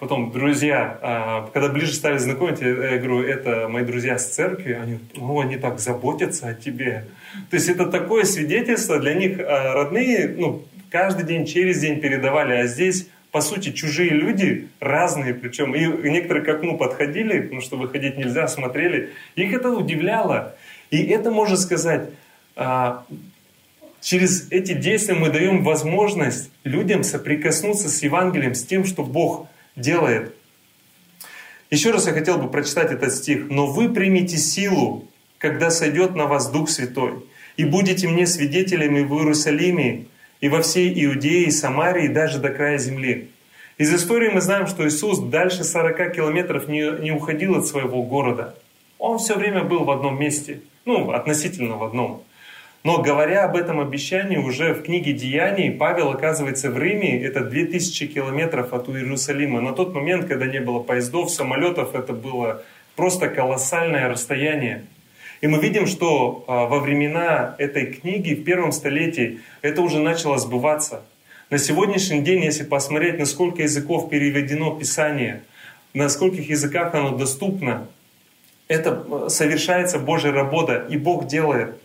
[0.03, 4.99] Потом друзья, а, когда ближе стали знакомить, я говорю, это мои друзья с церкви, они,
[5.15, 7.05] ну, они так заботятся о тебе.
[7.49, 8.99] То есть это такое свидетельство.
[8.99, 14.09] Для них а, родные, ну, каждый день, через день передавали, а здесь по сути, чужие
[14.09, 19.71] люди, разные причем, и некоторые к окну подходили, потому что выходить нельзя, смотрели, их это
[19.71, 20.53] удивляло.
[20.91, 22.09] И это, можно сказать,
[22.57, 23.05] а,
[24.01, 30.35] через эти действия мы даем возможность людям соприкоснуться с Евангелием, с тем, что Бог делает.
[31.69, 33.49] Еще раз я хотел бы прочитать этот стих.
[33.49, 35.07] «Но вы примите силу,
[35.39, 37.25] когда сойдет на вас Дух Святой,
[37.57, 40.05] и будете мне свидетелями в Иерусалиме,
[40.39, 43.29] и во всей Иудее, и Самарии, и даже до края земли.
[43.77, 48.55] Из истории мы знаем, что Иисус дальше 40 километров не, не уходил от своего города.
[48.99, 52.23] Он все время был в одном месте, ну, относительно в одном.
[52.83, 58.07] Но говоря об этом обещании, уже в книге Деяний Павел оказывается в Риме, это 2000
[58.07, 59.61] километров от Иерусалима.
[59.61, 62.61] На тот момент, когда не было поездов, самолетов, это было
[62.97, 64.83] просто колоссальное расстояние.
[65.39, 70.37] И мы видим, что а, во времена этой книги, в первом столетии, это уже начало
[70.37, 71.03] сбываться.
[71.49, 75.43] На сегодняшний день, если посмотреть, на сколько языков переведено Писание,
[75.93, 77.87] на скольких языках оно доступно,
[78.67, 81.75] это а, совершается Божья работа, и Бог делает.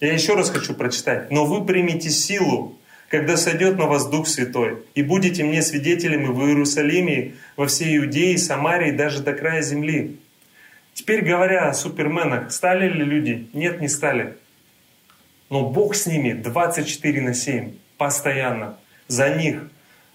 [0.00, 1.30] Я еще раз хочу прочитать.
[1.30, 6.40] «Но вы примите силу, когда сойдет на вас Дух Святой, и будете мне свидетелями в
[6.46, 10.18] Иерусалиме, во всей Иудее, Самарии, даже до края земли».
[10.94, 13.48] Теперь говоря о суперменах, стали ли люди?
[13.52, 14.36] Нет, не стали.
[15.48, 18.76] Но Бог с ними 24 на 7, постоянно.
[19.08, 19.70] За них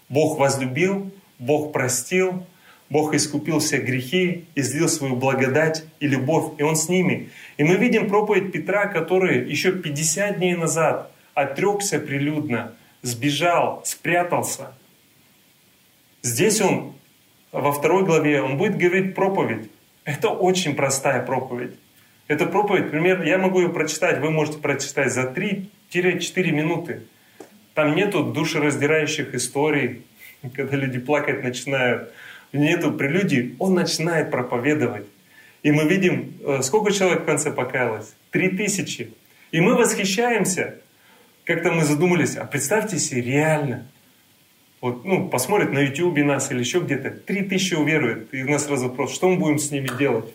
[0.08, 2.46] Бог возлюбил, Бог простил,
[2.88, 7.30] Бог искупил все грехи, излил свою благодать и любовь, и Он с ними.
[7.56, 12.72] И мы видим проповедь Петра, который еще 50 дней назад отрекся прилюдно,
[13.02, 14.72] сбежал, спрятался.
[16.22, 16.94] Здесь он,
[17.52, 19.70] во второй главе, он будет говорить проповедь.
[20.04, 21.76] Это очень простая проповедь.
[22.26, 27.02] Эта проповедь, например, я могу ее прочитать, вы можете прочитать за 3-4 минуты.
[27.74, 30.02] Там нету душераздирающих историй,
[30.54, 32.12] когда люди плакать начинают.
[32.56, 35.06] Нету прелюдий, он начинает проповедовать.
[35.62, 38.14] И мы видим, э, сколько человек в конце покаялось?
[38.30, 39.12] Три тысячи.
[39.50, 40.76] И мы восхищаемся.
[41.44, 43.86] Как-то мы задумались, а представьте себе, реально,
[44.80, 48.32] вот, ну, посмотрят на YouTube нас или еще где-то, три тысячи уверуют.
[48.34, 50.32] И у нас сразу вопрос, что мы будем с ними делать?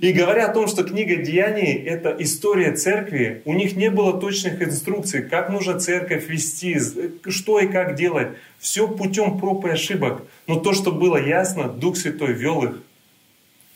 [0.00, 4.60] И говоря о том, что книга Деяний— это история церкви, у них не было точных
[4.60, 6.78] инструкций, как нужно церковь вести,
[7.28, 8.28] что и как делать.
[8.58, 10.22] Все путем проб и ошибок.
[10.46, 12.82] Но то, что было ясно, Дух Святой вел их.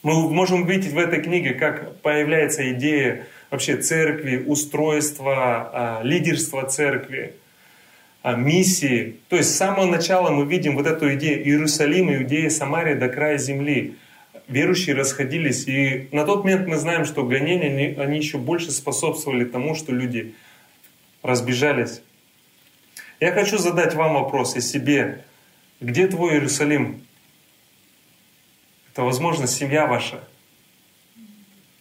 [0.02, 7.34] Мы можем видеть в этой книге, как появляется идея вообще церкви, устройства, а, лидерства церкви,
[8.22, 9.16] а, миссии.
[9.28, 13.38] То есть с самого начала мы видим вот эту идею Иерусалима, Иудея, Самария до края
[13.38, 13.94] земли–
[14.50, 15.66] верующие расходились.
[15.66, 19.92] И на тот момент мы знаем, что гонения, они, они еще больше способствовали тому, что
[19.92, 20.34] люди
[21.22, 22.02] разбежались.
[23.20, 25.24] Я хочу задать вам вопрос и себе.
[25.80, 27.06] Где твой Иерусалим?
[28.92, 30.22] Это, возможно, семья ваша.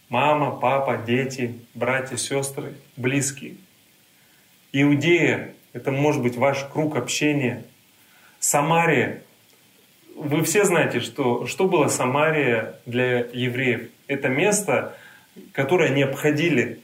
[0.08, 3.56] Мама, папа, дети, братья, сестры, близкие.
[4.72, 7.64] Иудея— это может быть ваш круг общения.
[8.38, 9.22] Самария
[10.16, 13.88] вы все знаете, что, что было Самария для евреев.
[14.06, 14.96] Это место,
[15.52, 16.80] которое не обходили.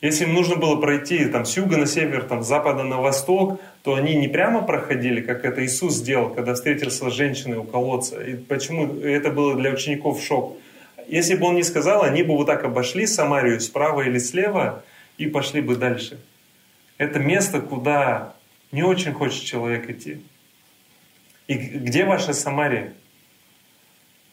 [0.00, 3.60] Если им нужно было пройти там, с юга на север, там, с запада на восток,
[3.82, 8.22] то они не прямо проходили, как это Иисус сделал, когда встретился с женщиной у колодца.
[8.22, 10.56] И почему это было для учеников шок?
[11.08, 14.84] Если бы он не сказал, они бы вот так обошли Самарию справа или слева
[15.18, 16.18] и пошли бы дальше.
[16.98, 18.34] Это место, куда
[18.72, 20.20] не очень хочет человек идти.
[21.46, 22.94] И где ваша Самария?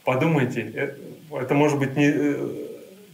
[0.03, 0.95] Подумайте, э,
[1.31, 2.49] это может быть не э,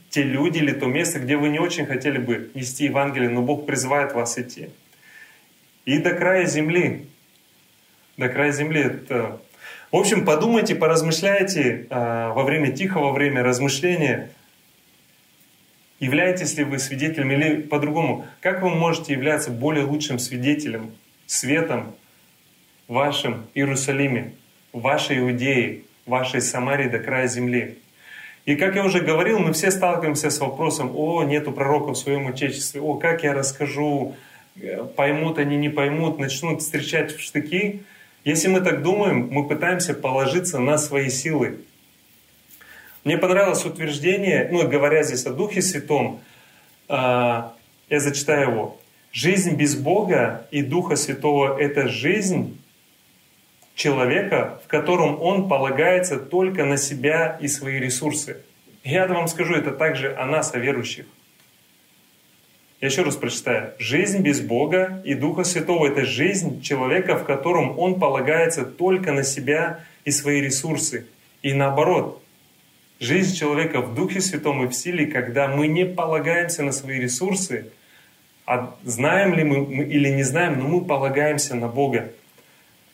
[0.10, 3.66] те люди или то место, где вы не очень хотели бы нести Евангелие, но Бог
[3.66, 4.70] призывает вас идти.
[5.86, 7.08] И до края земли.
[8.18, 8.82] до края земли.
[8.82, 9.42] Это...
[9.92, 14.32] В общем, подумайте, поразмышляйте э, во время тихого время размышления,
[16.00, 20.94] являетесь ли вы свидетелем или по-другому, как вы можете являться более лучшим свидетелем,
[21.26, 21.96] светом
[22.90, 24.34] в вашем Иерусалиме,
[24.74, 27.78] вашей Иудее, вашей Самарии до края земли.
[28.46, 32.28] И как я уже говорил, мы все сталкиваемся с вопросом, о, нету пророка в своем
[32.28, 34.16] отечестве, о, как я расскажу,
[34.60, 37.84] э, поймут они, не поймут, начнут встречать в штыки.
[38.24, 41.60] Если мы так думаем, мы пытаемся положиться на свои силы.
[43.04, 46.22] Мне понравилось утверждение, ну, говоря здесь о Духе Святом,
[46.88, 47.54] а,
[47.88, 48.80] я зачитаю его.
[49.12, 52.59] Жизнь без Бога и Духа Святого— это жизнь
[53.80, 58.38] человека, в котором он полагается только на себя и свои ресурсы.
[58.84, 61.06] Я вам скажу, это также о нас, о верующих.
[62.82, 63.74] Я еще раз прочитаю.
[63.80, 69.24] Жизнь без Бога и Духа Святого— это жизнь человека, в котором он полагается только на
[69.24, 71.08] себя и свои ресурсы.
[71.42, 72.22] И наоборот,
[73.00, 77.72] жизнь человека в Духе Святом и в силе, когда мы не полагаемся на свои ресурсы,
[78.46, 82.12] а знаем ли мы или не знаем, но мы полагаемся на Бога.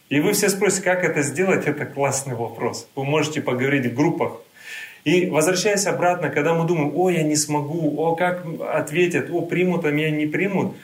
[0.09, 1.65] И вы все спросите, как это сделать?
[1.65, 2.87] Это классный вопрос.
[2.95, 4.41] Вы можете поговорить в группах.
[5.03, 9.85] И возвращаясь обратно, когда мы думаем, о, я не смогу, о, как ответят, о, примут,
[9.85, 10.75] а меня не примут,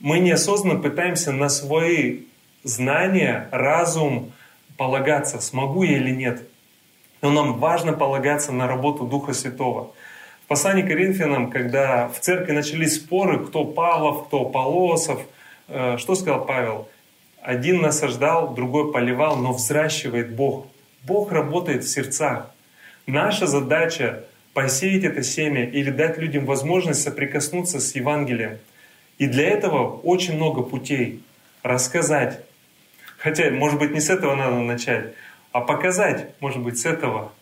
[0.00, 2.22] мы неосознанно пытаемся на свои
[2.64, 4.32] знания, разум
[4.76, 6.42] полагаться, смогу я или нет.
[7.20, 9.92] Но нам важно полагаться на работу Духа Святого.
[10.44, 15.20] В послании к Коринфянам, когда в церкви начались споры, кто Павлов, кто Полосов,
[15.68, 16.88] э, что сказал Павел?
[17.42, 20.66] Один насаждал, другой поливал, но взращивает Бог.
[21.04, 22.50] Бог работает в сердцах.
[23.06, 28.58] Наша задача посеять это семя или дать людям возможность соприкоснуться с Евангелием.
[29.18, 31.22] И для этого очень много путей.
[31.62, 32.40] Рассказать.
[33.18, 35.14] Хотя, может быть, не с этого надо начать,
[35.52, 37.32] а показать, может быть, с этого.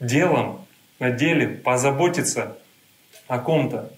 [0.00, 0.66] Делом,
[0.98, 2.58] на деле, позаботиться
[3.26, 3.92] о ком-то.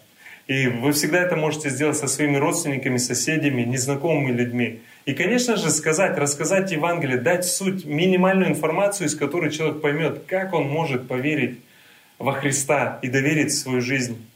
[0.50, 4.80] И вы всегда это можете сделать со своими родственниками, соседями, незнакомыми людьми.
[5.04, 10.52] И, конечно же, сказать, рассказать Евангелие, дать суть, минимальную информацию, из которой человек поймет, как
[10.52, 11.60] он может поверить
[12.18, 14.26] во Христа и доверить свою жизнь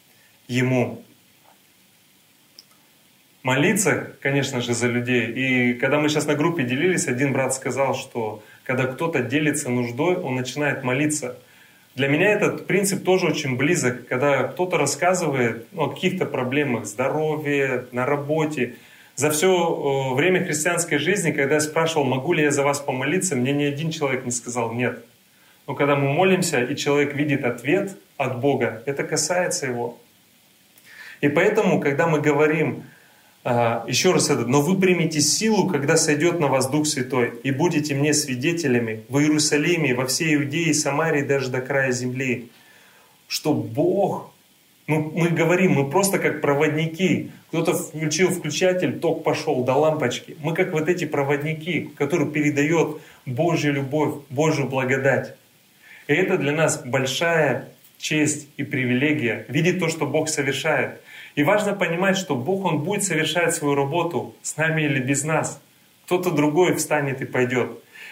[0.46, 1.03] Ему.
[3.42, 5.33] Молиться, конечно же, за людей.
[5.33, 10.14] И когда мы сейчас на группе делились, один брат сказал, что когда кто-то делится нуждой,
[10.14, 11.37] он начинает молиться–
[11.94, 17.87] для меня этот принцип тоже очень близок, когда кто-то рассказывает ну, о каких-то проблемах здоровья,
[17.92, 18.74] на работе.
[19.14, 23.37] За все э, время христианской жизни, когда я спрашивал, могу ли я за вас помолиться,
[23.37, 25.04] мне ни один человек не сказал «нет».
[25.68, 29.98] Но когда мы молимся, и человек видит ответ от Бога, это касается его.
[31.20, 32.83] И поэтому, когда мы говорим,
[33.44, 37.94] еще раз это, но вы примете силу, когда сойдет на вас Дух Святой, и будете
[37.94, 42.48] мне свидетелями в Иерусалиме, во всей Иудее, Самарии, даже до края земли.
[43.28, 44.33] Что Бог,
[44.87, 47.30] ну, мы говорим, мы просто как проводники.
[47.48, 50.37] Кто-то включил включатель, ток пошел до лампочки.
[50.42, 55.35] Мы как вот эти проводники, которые передают Божью любовь, Божью благодать.
[56.07, 61.00] И это для нас большая честь и привилегия видеть то, что Бог совершает.
[61.35, 65.61] И важно понимать, что Бог, Он будет совершать свою работу с нами или без нас.
[66.07, 67.70] Кто-то другой встанет и пойдет.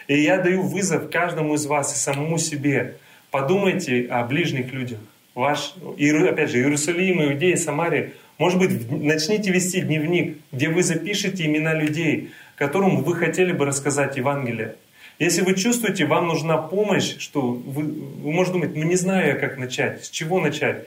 [0.09, 2.97] И я даю вызов каждому из вас и самому себе.
[3.31, 4.99] Подумайте о ближних людях.
[5.35, 8.13] Ваш, опять же, Иерусалим, Иудея, Самария.
[8.39, 14.17] Может быть, начните вести дневник, где вы запишете имена людей, которым вы хотели бы рассказать
[14.17, 14.75] Евангелие.
[15.19, 19.35] Если вы чувствуете, вам нужна помощь, что вы, вы можете думать, ну не знаю я,
[19.35, 20.87] как начать, с чего начать.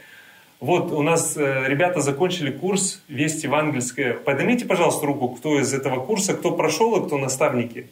[0.59, 4.13] Вот у нас э, ребята закончили курс «Весть евангельская».
[4.13, 7.87] Поднимите, пожалуйста, руку, кто из этого курса, кто прошел и кто наставники.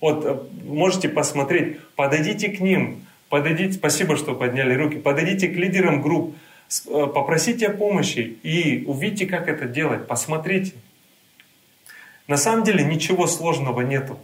[0.00, 6.02] Вот э, можете посмотреть, подойдите к ним, подойдите, спасибо, что подняли руки, подойдите к лидерам
[6.02, 6.36] групп,
[6.86, 10.74] э, попросите о помощи и увидите, как это делать, посмотрите.
[12.26, 14.18] На самом деле ничего сложного нету.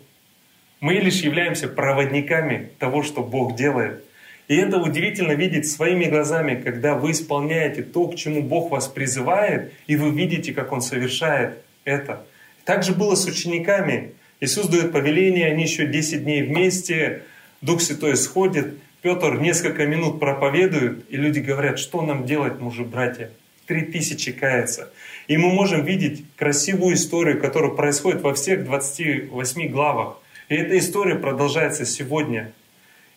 [0.81, 4.05] Мы лишь являемся проводниками того, что Бог делает.
[4.47, 9.73] И это удивительно видеть своими глазами, когда вы исполняете то, к чему Бог вас призывает,
[9.87, 12.27] и вы видите, как Он совершает это.
[12.65, 14.13] Так же было с учениками.
[14.41, 17.23] Иисус дает повеление, они еще 10 дней вместе,
[17.63, 23.31] Дух Святой сходит, Петр несколько минут проповедует, и люди говорят, что нам делать, мужи, братья?
[23.67, 24.91] Три тысячи кается.
[25.27, 30.19] И мы можем видеть красивую историю, которая происходит во всех 28 главах.
[30.51, 32.53] И эта история продолжается сегодня–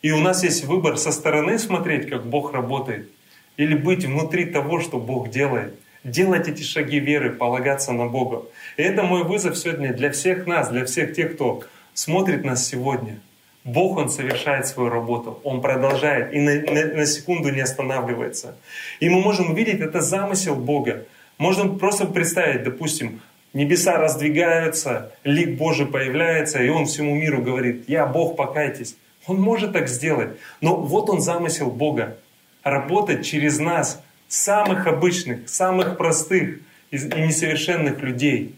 [0.02, 3.10] и у нас есть выбор со стороны смотреть, как Бог работает,
[3.58, 5.74] или быть внутри того, что Бог делает.
[6.04, 8.44] делать эти шаги веры, полагаться на Бога.
[8.78, 13.20] И это мой вызов сегодня для всех нас, для всех тех, кто смотрит нас сегодня.
[13.66, 18.56] Бог, Он совершает свою работу, Он продолжает и на, на, на секунду не останавливается.
[19.02, 21.04] И мы можем увидеть, это замысел Бога.
[21.38, 23.20] Можно просто представить, допустим,
[23.54, 28.96] небеса раздвигаются, лик Божий появляется, и Он всему миру говорит, «Я Бог, покайтесь».
[29.28, 32.18] Он может так сделать, но вот Он замысел Бога.
[32.64, 36.60] Работать через нас, самых обычных, самых простых
[36.92, 38.56] и несовершенных людей.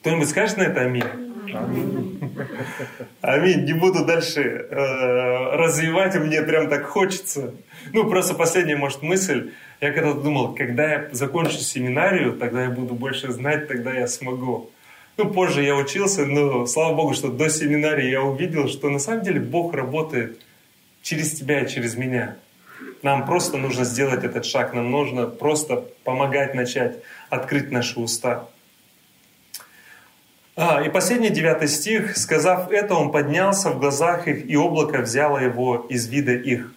[0.00, 1.04] Кто-нибудь скажет на это аминь?
[3.20, 3.64] Аминь.
[3.64, 7.54] Не буду дальше э, развивать, мне прям так хочется.
[7.92, 9.52] Ну, просто последняя, может, мысль.
[9.80, 14.70] Я когда-то думал, когда я закончу семинарию, тогда я буду больше знать, тогда я смогу.
[15.18, 19.22] Ну, позже я учился, но слава Богу, что до семинарии я увидел, что на самом
[19.22, 20.40] деле Бог работает
[21.02, 22.36] через тебя и через меня.
[23.02, 26.98] Нам просто нужно сделать этот шаг, нам нужно просто помогать начать,
[27.28, 28.48] открыть наши уста.
[30.54, 32.16] А, и последний девятый стих.
[32.16, 36.72] «Сказав это, он поднялся в глазах их, и облако взяло его из вида их».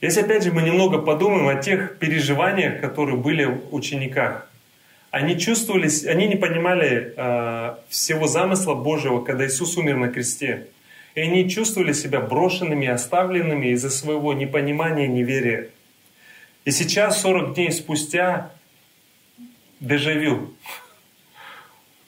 [0.00, 4.48] Если опять же мы немного подумаем о тех переживаниях, которые были в учениках,
[5.14, 10.66] они чувствовали, они не понимали э, всего замысла Божьего, когда Иисус умер на кресте.
[11.14, 15.68] И они чувствовали себя брошенными, оставленными из-за своего непонимания, неверия.
[16.64, 18.50] И сейчас, 40 дней спустя,
[19.78, 20.52] дежавю.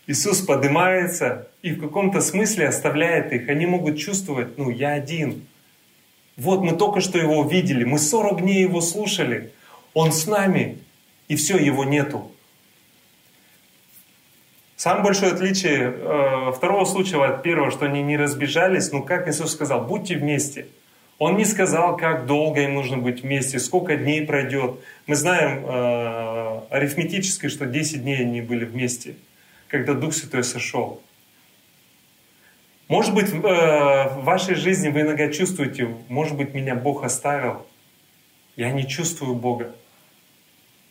[0.09, 3.49] Иисус поднимается и в каком-то смысле оставляет их.
[3.49, 5.47] Они могут чувствовать, ну, я один.
[6.37, 9.53] Вот мы только что его увидели, мы 40 дней его слушали.
[9.95, 10.79] Он с нами,
[11.29, 12.33] и все, его нету.
[14.77, 19.53] Самое большое отличие э, второго случая от первого, что они не разбежались, ну как Иисус
[19.53, 20.69] сказал, будьте вместе.
[21.19, 24.81] Он не сказал, как долго им нужно быть вместе, сколько дней пройдет.
[25.07, 29.17] Мы знаем э, арифметически, что 10 дней они были вместе
[29.69, 31.03] когда Дух Святой сошел.
[32.89, 37.67] Может быть, э, в вашей жизни вы иногда чувствуете, может быть, меня Бог оставил.
[38.55, 39.75] Я не чувствую Бога.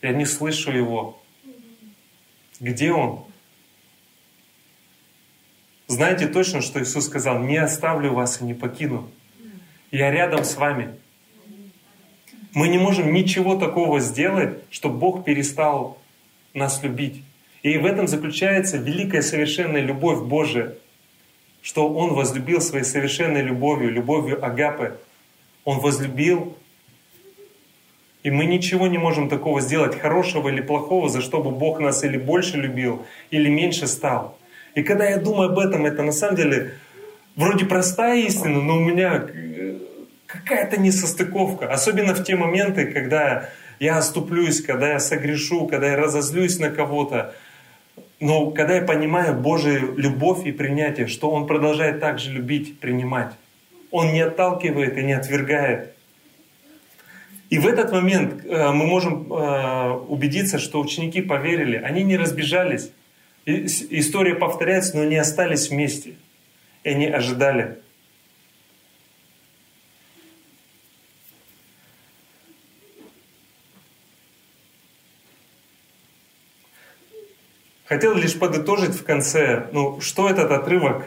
[0.02, 1.20] Я не слышу Его.
[2.60, 3.24] Где Он?
[5.88, 9.08] Знаете точно, что Иисус сказал, не оставлю вас и не покину.
[9.92, 10.96] Я рядом с вами.
[12.52, 15.98] Мы не можем ничего такого сделать, чтобы Бог перестал
[16.54, 17.22] нас любить.
[17.62, 20.74] И в этом заключается великая совершенная любовь Божия,
[21.62, 24.98] что Он возлюбил своей совершенной любовью, любовью Агапы.
[25.64, 26.56] Он возлюбил,
[28.24, 32.02] и мы ничего не можем такого сделать, хорошего или плохого, за что бы Бог нас
[32.02, 34.36] или больше любил, или меньше стал.
[34.76, 36.74] И когда я думаю об этом, это на самом деле
[37.34, 39.78] вроде простая истина, но у меня э,
[40.26, 41.72] какая-то несостыковка.
[41.72, 43.48] Особенно в те моменты, когда
[43.80, 47.34] я оступлюсь, когда я согрешу, когда я разозлюсь на кого-то.
[48.20, 53.32] Но когда я понимаю Божию любовь и принятие, что Он продолжает также любить, принимать,
[53.90, 55.94] Он не отталкивает и не отвергает.
[57.48, 62.90] И в этот момент э, мы можем э, убедиться, что ученики поверили, они не разбежались.
[63.46, 66.16] История повторяется, но они остались вместе.
[66.82, 67.78] И они ожидали.
[77.84, 81.04] Хотел лишь подытожить в конце, ну, что этот отрывок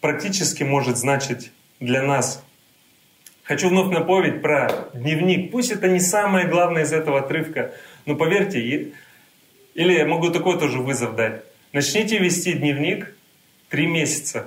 [0.00, 1.50] практически может значить
[1.80, 2.44] для нас.
[3.42, 5.50] Хочу вновь напомнить про дневник.
[5.50, 7.74] Пусть это не самое главное из этого отрывка,
[8.06, 8.60] но поверьте,
[9.74, 11.42] или я могу такой тоже вызов дать.
[11.74, 13.16] Начните вести дневник
[13.68, 14.46] три месяца.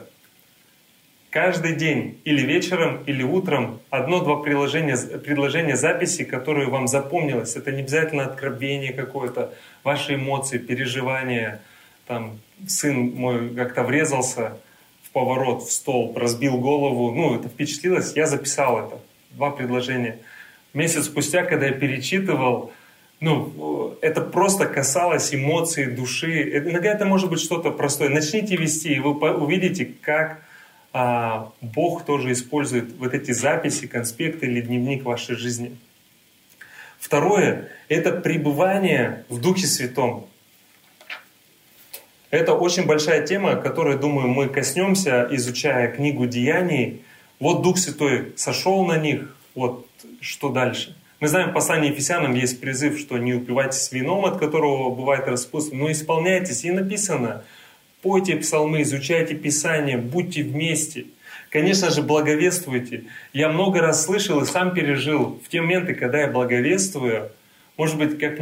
[1.29, 7.57] Каждый день, или вечером, или утром, одно-два предложения, предложения записи, которые вам запомнилось.
[7.57, 9.53] Это не обязательно откровение какое-то,
[9.83, 11.61] ваши эмоции, переживания.
[12.05, 14.57] Там сын мой как-то врезался
[15.03, 17.11] в поворот, в стол, разбил голову.
[17.11, 19.01] Ну, это впечатлилось, я записал это.
[19.31, 20.19] Два предложения.
[20.73, 22.71] Месяц спустя, когда я перечитывал,
[23.19, 26.57] ну, это просто касалось эмоций, души.
[26.57, 28.09] Иногда это может быть что-то простое.
[28.09, 30.43] Начните вести, и вы увидите, как
[30.93, 35.75] а, Бог тоже использует вот эти записи, конспекты или дневник вашей жизни.
[36.99, 40.27] Второе— это пребывание в Духе Святом.
[42.29, 47.03] Это очень большая тема, которой, думаю, мы коснемся, изучая книгу Деяний.
[47.39, 49.87] Вот Дух Святой сошел на них, вот
[50.19, 50.95] что дальше.
[51.19, 55.75] Мы знаем, в послании Ефесянам есть призыв, что не упивайтесь вином, от которого бывает распутство,
[55.75, 56.63] но исполняйтесь.
[56.63, 57.43] И написано—
[58.01, 61.05] Пойте псалмы, изучайте Писание, будьте вместе.
[61.49, 63.05] Конечно же, благовествуйте.
[63.33, 67.31] Я много раз слышал и сам пережил в те моменты, когда я благовествую,
[67.75, 68.39] может быть, как,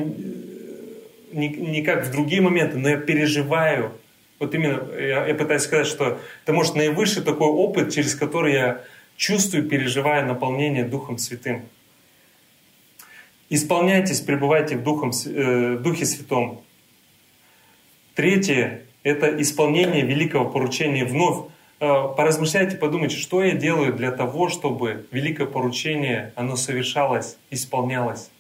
[1.32, 3.92] не, не как в другие моменты, но я переживаю.
[4.40, 8.82] Вот именно я, я пытаюсь сказать, что это может наивысший такой опыт, через который я
[9.16, 11.64] чувствую, переживаю наполнение Духом Святым.
[13.50, 16.62] Исполняйтесь, пребывайте в, Духом, э, в Духе Святом.
[18.16, 21.48] Третье– это исполнение великого поручения вновь.
[21.80, 28.32] Э, поразмышляйте, подумайте, что я делаю для того, чтобы великое поручение, оно совершалось, исполнялось.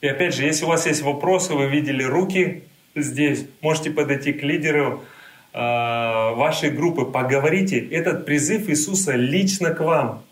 [0.00, 2.62] И опять же, если у вас есть вопросы, вы видели руки
[2.94, 5.04] здесь, можете подойти к лидеру
[5.52, 7.78] э, вашей группы, поговорите.
[7.78, 10.22] Этот призыв Иисуса лично к вам,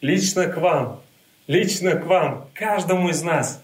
[0.00, 1.02] лично к вам
[1.48, 3.60] лично к вам, каждому из нас,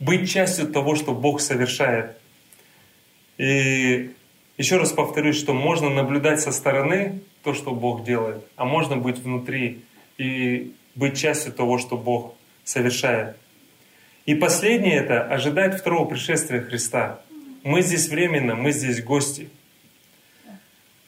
[0.00, 2.16] быть частью того, что Бог совершает.
[3.36, 4.12] И
[4.56, 9.18] еще раз повторюсь, что можно наблюдать со стороны то, что Бог делает, а можно быть
[9.18, 9.84] внутри
[10.16, 12.34] и быть частью того, что Бог
[12.64, 13.36] совершает.
[14.24, 17.20] И последнее это ожидать второго пришествия Христа.
[17.62, 19.50] Мы здесь временно, мы здесь гости.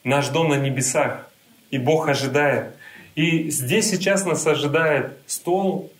[0.03, 1.29] Наш дом на небесах,
[1.71, 2.75] и Бог ожидает.
[3.15, 5.91] И здесь сейчас нас ожидает стол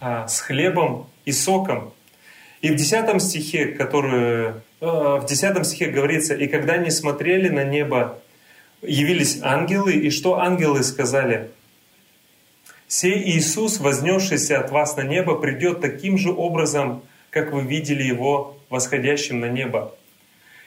[0.00, 1.92] а, с хлебом и соком.
[2.60, 7.64] И в 10 стихе, который, а, в 10 стихе говорится, «И когда они смотрели на
[7.64, 8.20] небо,
[8.82, 11.50] явились ангелы, и что ангелы сказали?
[12.86, 18.56] «Сей Иисус, вознесшийся от вас на небо, придет таким же образом, как вы видели Его
[18.70, 19.94] восходящим на небо».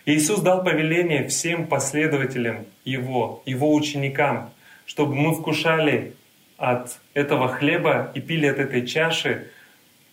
[0.05, 4.51] Иисус дал повеление всем последователям Его, Его ученикам–
[4.91, 6.15] чтобы мы вкушали
[6.57, 9.47] от этого хлеба и пили от этой чаши,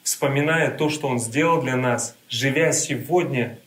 [0.04, 3.58] вспоминая то, что Он сделал для нас, живя сегодня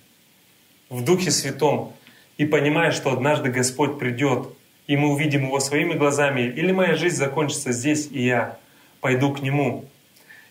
[0.88, 1.91] в Духе Святом
[2.38, 4.47] и понимая, что однажды Господь придет,
[4.88, 8.57] и мы увидим Его своими глазами, или моя жизнь закончится здесь, и я
[9.01, 9.89] пойду к Нему.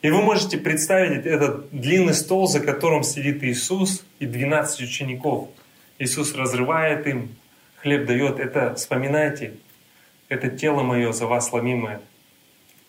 [0.03, 5.49] И вы можете представить этот длинный стол, за которым сидит Иисус и 12 учеников.
[5.99, 7.35] Иисус разрывает им,
[7.77, 8.39] хлеб дает.
[8.39, 9.55] Это вспоминайте,
[10.31, 12.01] это тело мое за вас ломимое.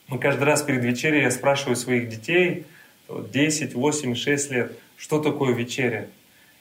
[0.07, 2.65] Мы каждый раз перед вечерей я спрашиваю своих детей,
[3.09, 6.07] 10, 8, 6 лет, что такое вечеря?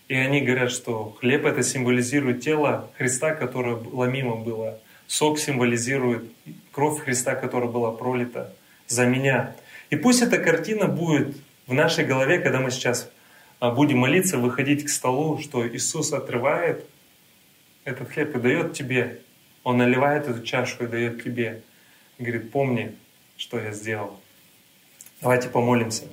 [0.08, 4.80] И они говорят, что хлеб это символизирует тело Христа, которое ломимо было.
[5.06, 6.24] Сок символизирует
[6.72, 8.52] кровь Христа, которая была пролита
[8.88, 9.54] за меня.
[9.90, 13.10] И пусть эта картина будет в нашей голове, когда мы сейчас
[13.60, 16.86] а, будем молиться, выходить к столу, что Иисус отрывает
[17.84, 19.20] этот хлеб и дает тебе
[19.64, 21.62] он наливает эту чашу и дает тебе.
[22.18, 22.94] Говорит, помни,
[23.36, 24.18] что я сделал.
[25.20, 26.04] Давайте помолимся.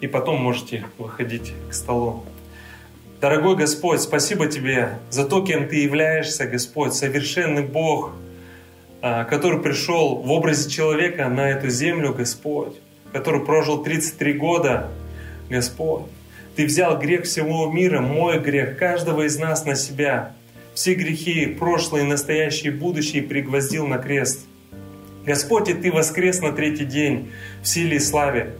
[0.00, 2.24] И потом можете выходить к столу.
[3.20, 8.12] Дорогой Господь, спасибо Тебе за то, кем Ты являешься, Господь, совершенный Бог,
[9.02, 12.76] а, который пришел в образе человека на эту землю, Господь,
[13.12, 14.90] который прожил 33 года,
[15.50, 16.04] Господь.
[16.56, 20.32] Ты взял грех всего мира, мой грех, каждого из нас на себя–
[20.80, 24.46] все грехи, прошлые, настоящие, будущие, пригвоздил на крест.
[25.26, 27.30] Господь, и Ты воскрес на третий день
[27.62, 28.54] в силе и славе.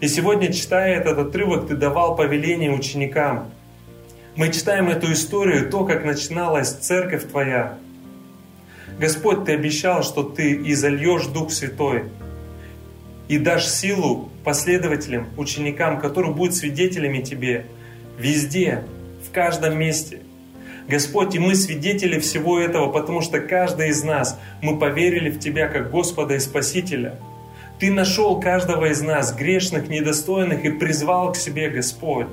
[0.00, 3.48] И сегодня, читая этот отрывок, Ты давал повеление ученикам.
[4.34, 7.78] Мы читаем эту историю, то, как начиналась церковь Твоя.
[8.98, 12.06] Господь, Ты обещал, что Ты изольешь Дух Святой
[13.28, 17.66] и дашь силу последователям, ученикам, которые будут свидетелями Тебе
[18.18, 18.82] везде,
[19.24, 20.22] в каждом месте–
[20.88, 25.68] Господь, и мы свидетели всего этого, потому что каждый из нас, мы поверили в Тебя
[25.68, 27.18] как Господа и Спасителя.
[27.78, 32.28] Ты нашел каждого из нас, грешных, недостойных, и призвал к себе Господь.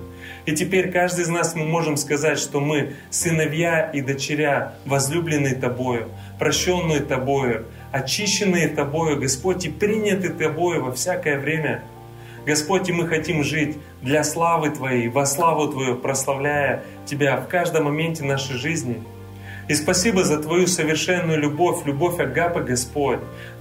[0.45, 6.09] И теперь каждый из нас мы можем сказать, что мы сыновья и дочеря, возлюбленные Тобою,
[6.37, 11.83] прощенные Тобою, очищенные Тобою, Господь, и приняты Тобою во всякое время–
[12.45, 17.85] Господь, и мы хотим жить для славы Твоей, во славу Твою, прославляя Тебя в каждом
[17.85, 19.03] моменте нашей жизни.
[19.67, 23.19] И спасибо за Твою совершенную любовь, любовь Агапы, Господь,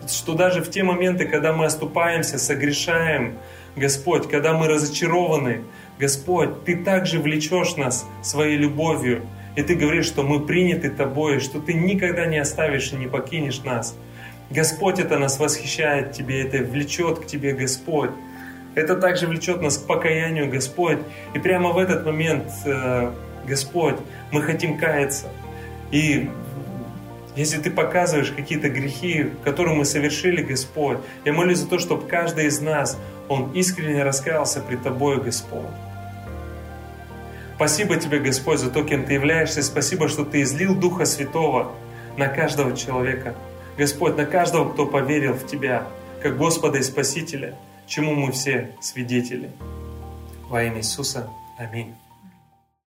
[0.09, 3.39] что даже в те моменты, когда мы оступаемся, согрешаем,
[3.77, 5.65] Господь, когда мы разочарованы,
[5.99, 11.61] Господь, Ты также влечешь нас своей любовью, и Ты говоришь, что мы приняты Тобой, что
[11.61, 13.97] Ты никогда не оставишь и не покинешь нас.
[14.51, 18.11] Господь, это нас восхищает Тебе, это влечет к Тебе, Господь.
[18.79, 20.99] Это также влечет нас к покаянию, Господь.
[21.35, 23.11] И прямо в этот момент, э,
[23.45, 23.97] Господь,
[24.31, 25.27] мы хотим каяться.
[25.91, 26.31] И
[27.35, 32.47] если Ты показываешь какие-то грехи, которые мы совершили, Господь, я молюсь за то, чтобы каждый
[32.47, 32.97] из нас,
[33.29, 35.67] он искренне раскаялся пред Тобой, Господь.
[37.57, 39.61] Спасибо Тебе, Господь, за то, кем Ты являешься.
[39.65, 41.73] Спасибо, что Ты излил Духа Святого
[42.17, 43.35] на каждого человека.
[43.77, 45.89] Господь, на каждого, кто поверил в Тебя,
[46.23, 47.57] как Господа и Спасителя–
[47.89, 49.51] чему мы все свидетели.
[50.49, 51.29] Во имя Иисуса.
[51.59, 51.95] Аминь.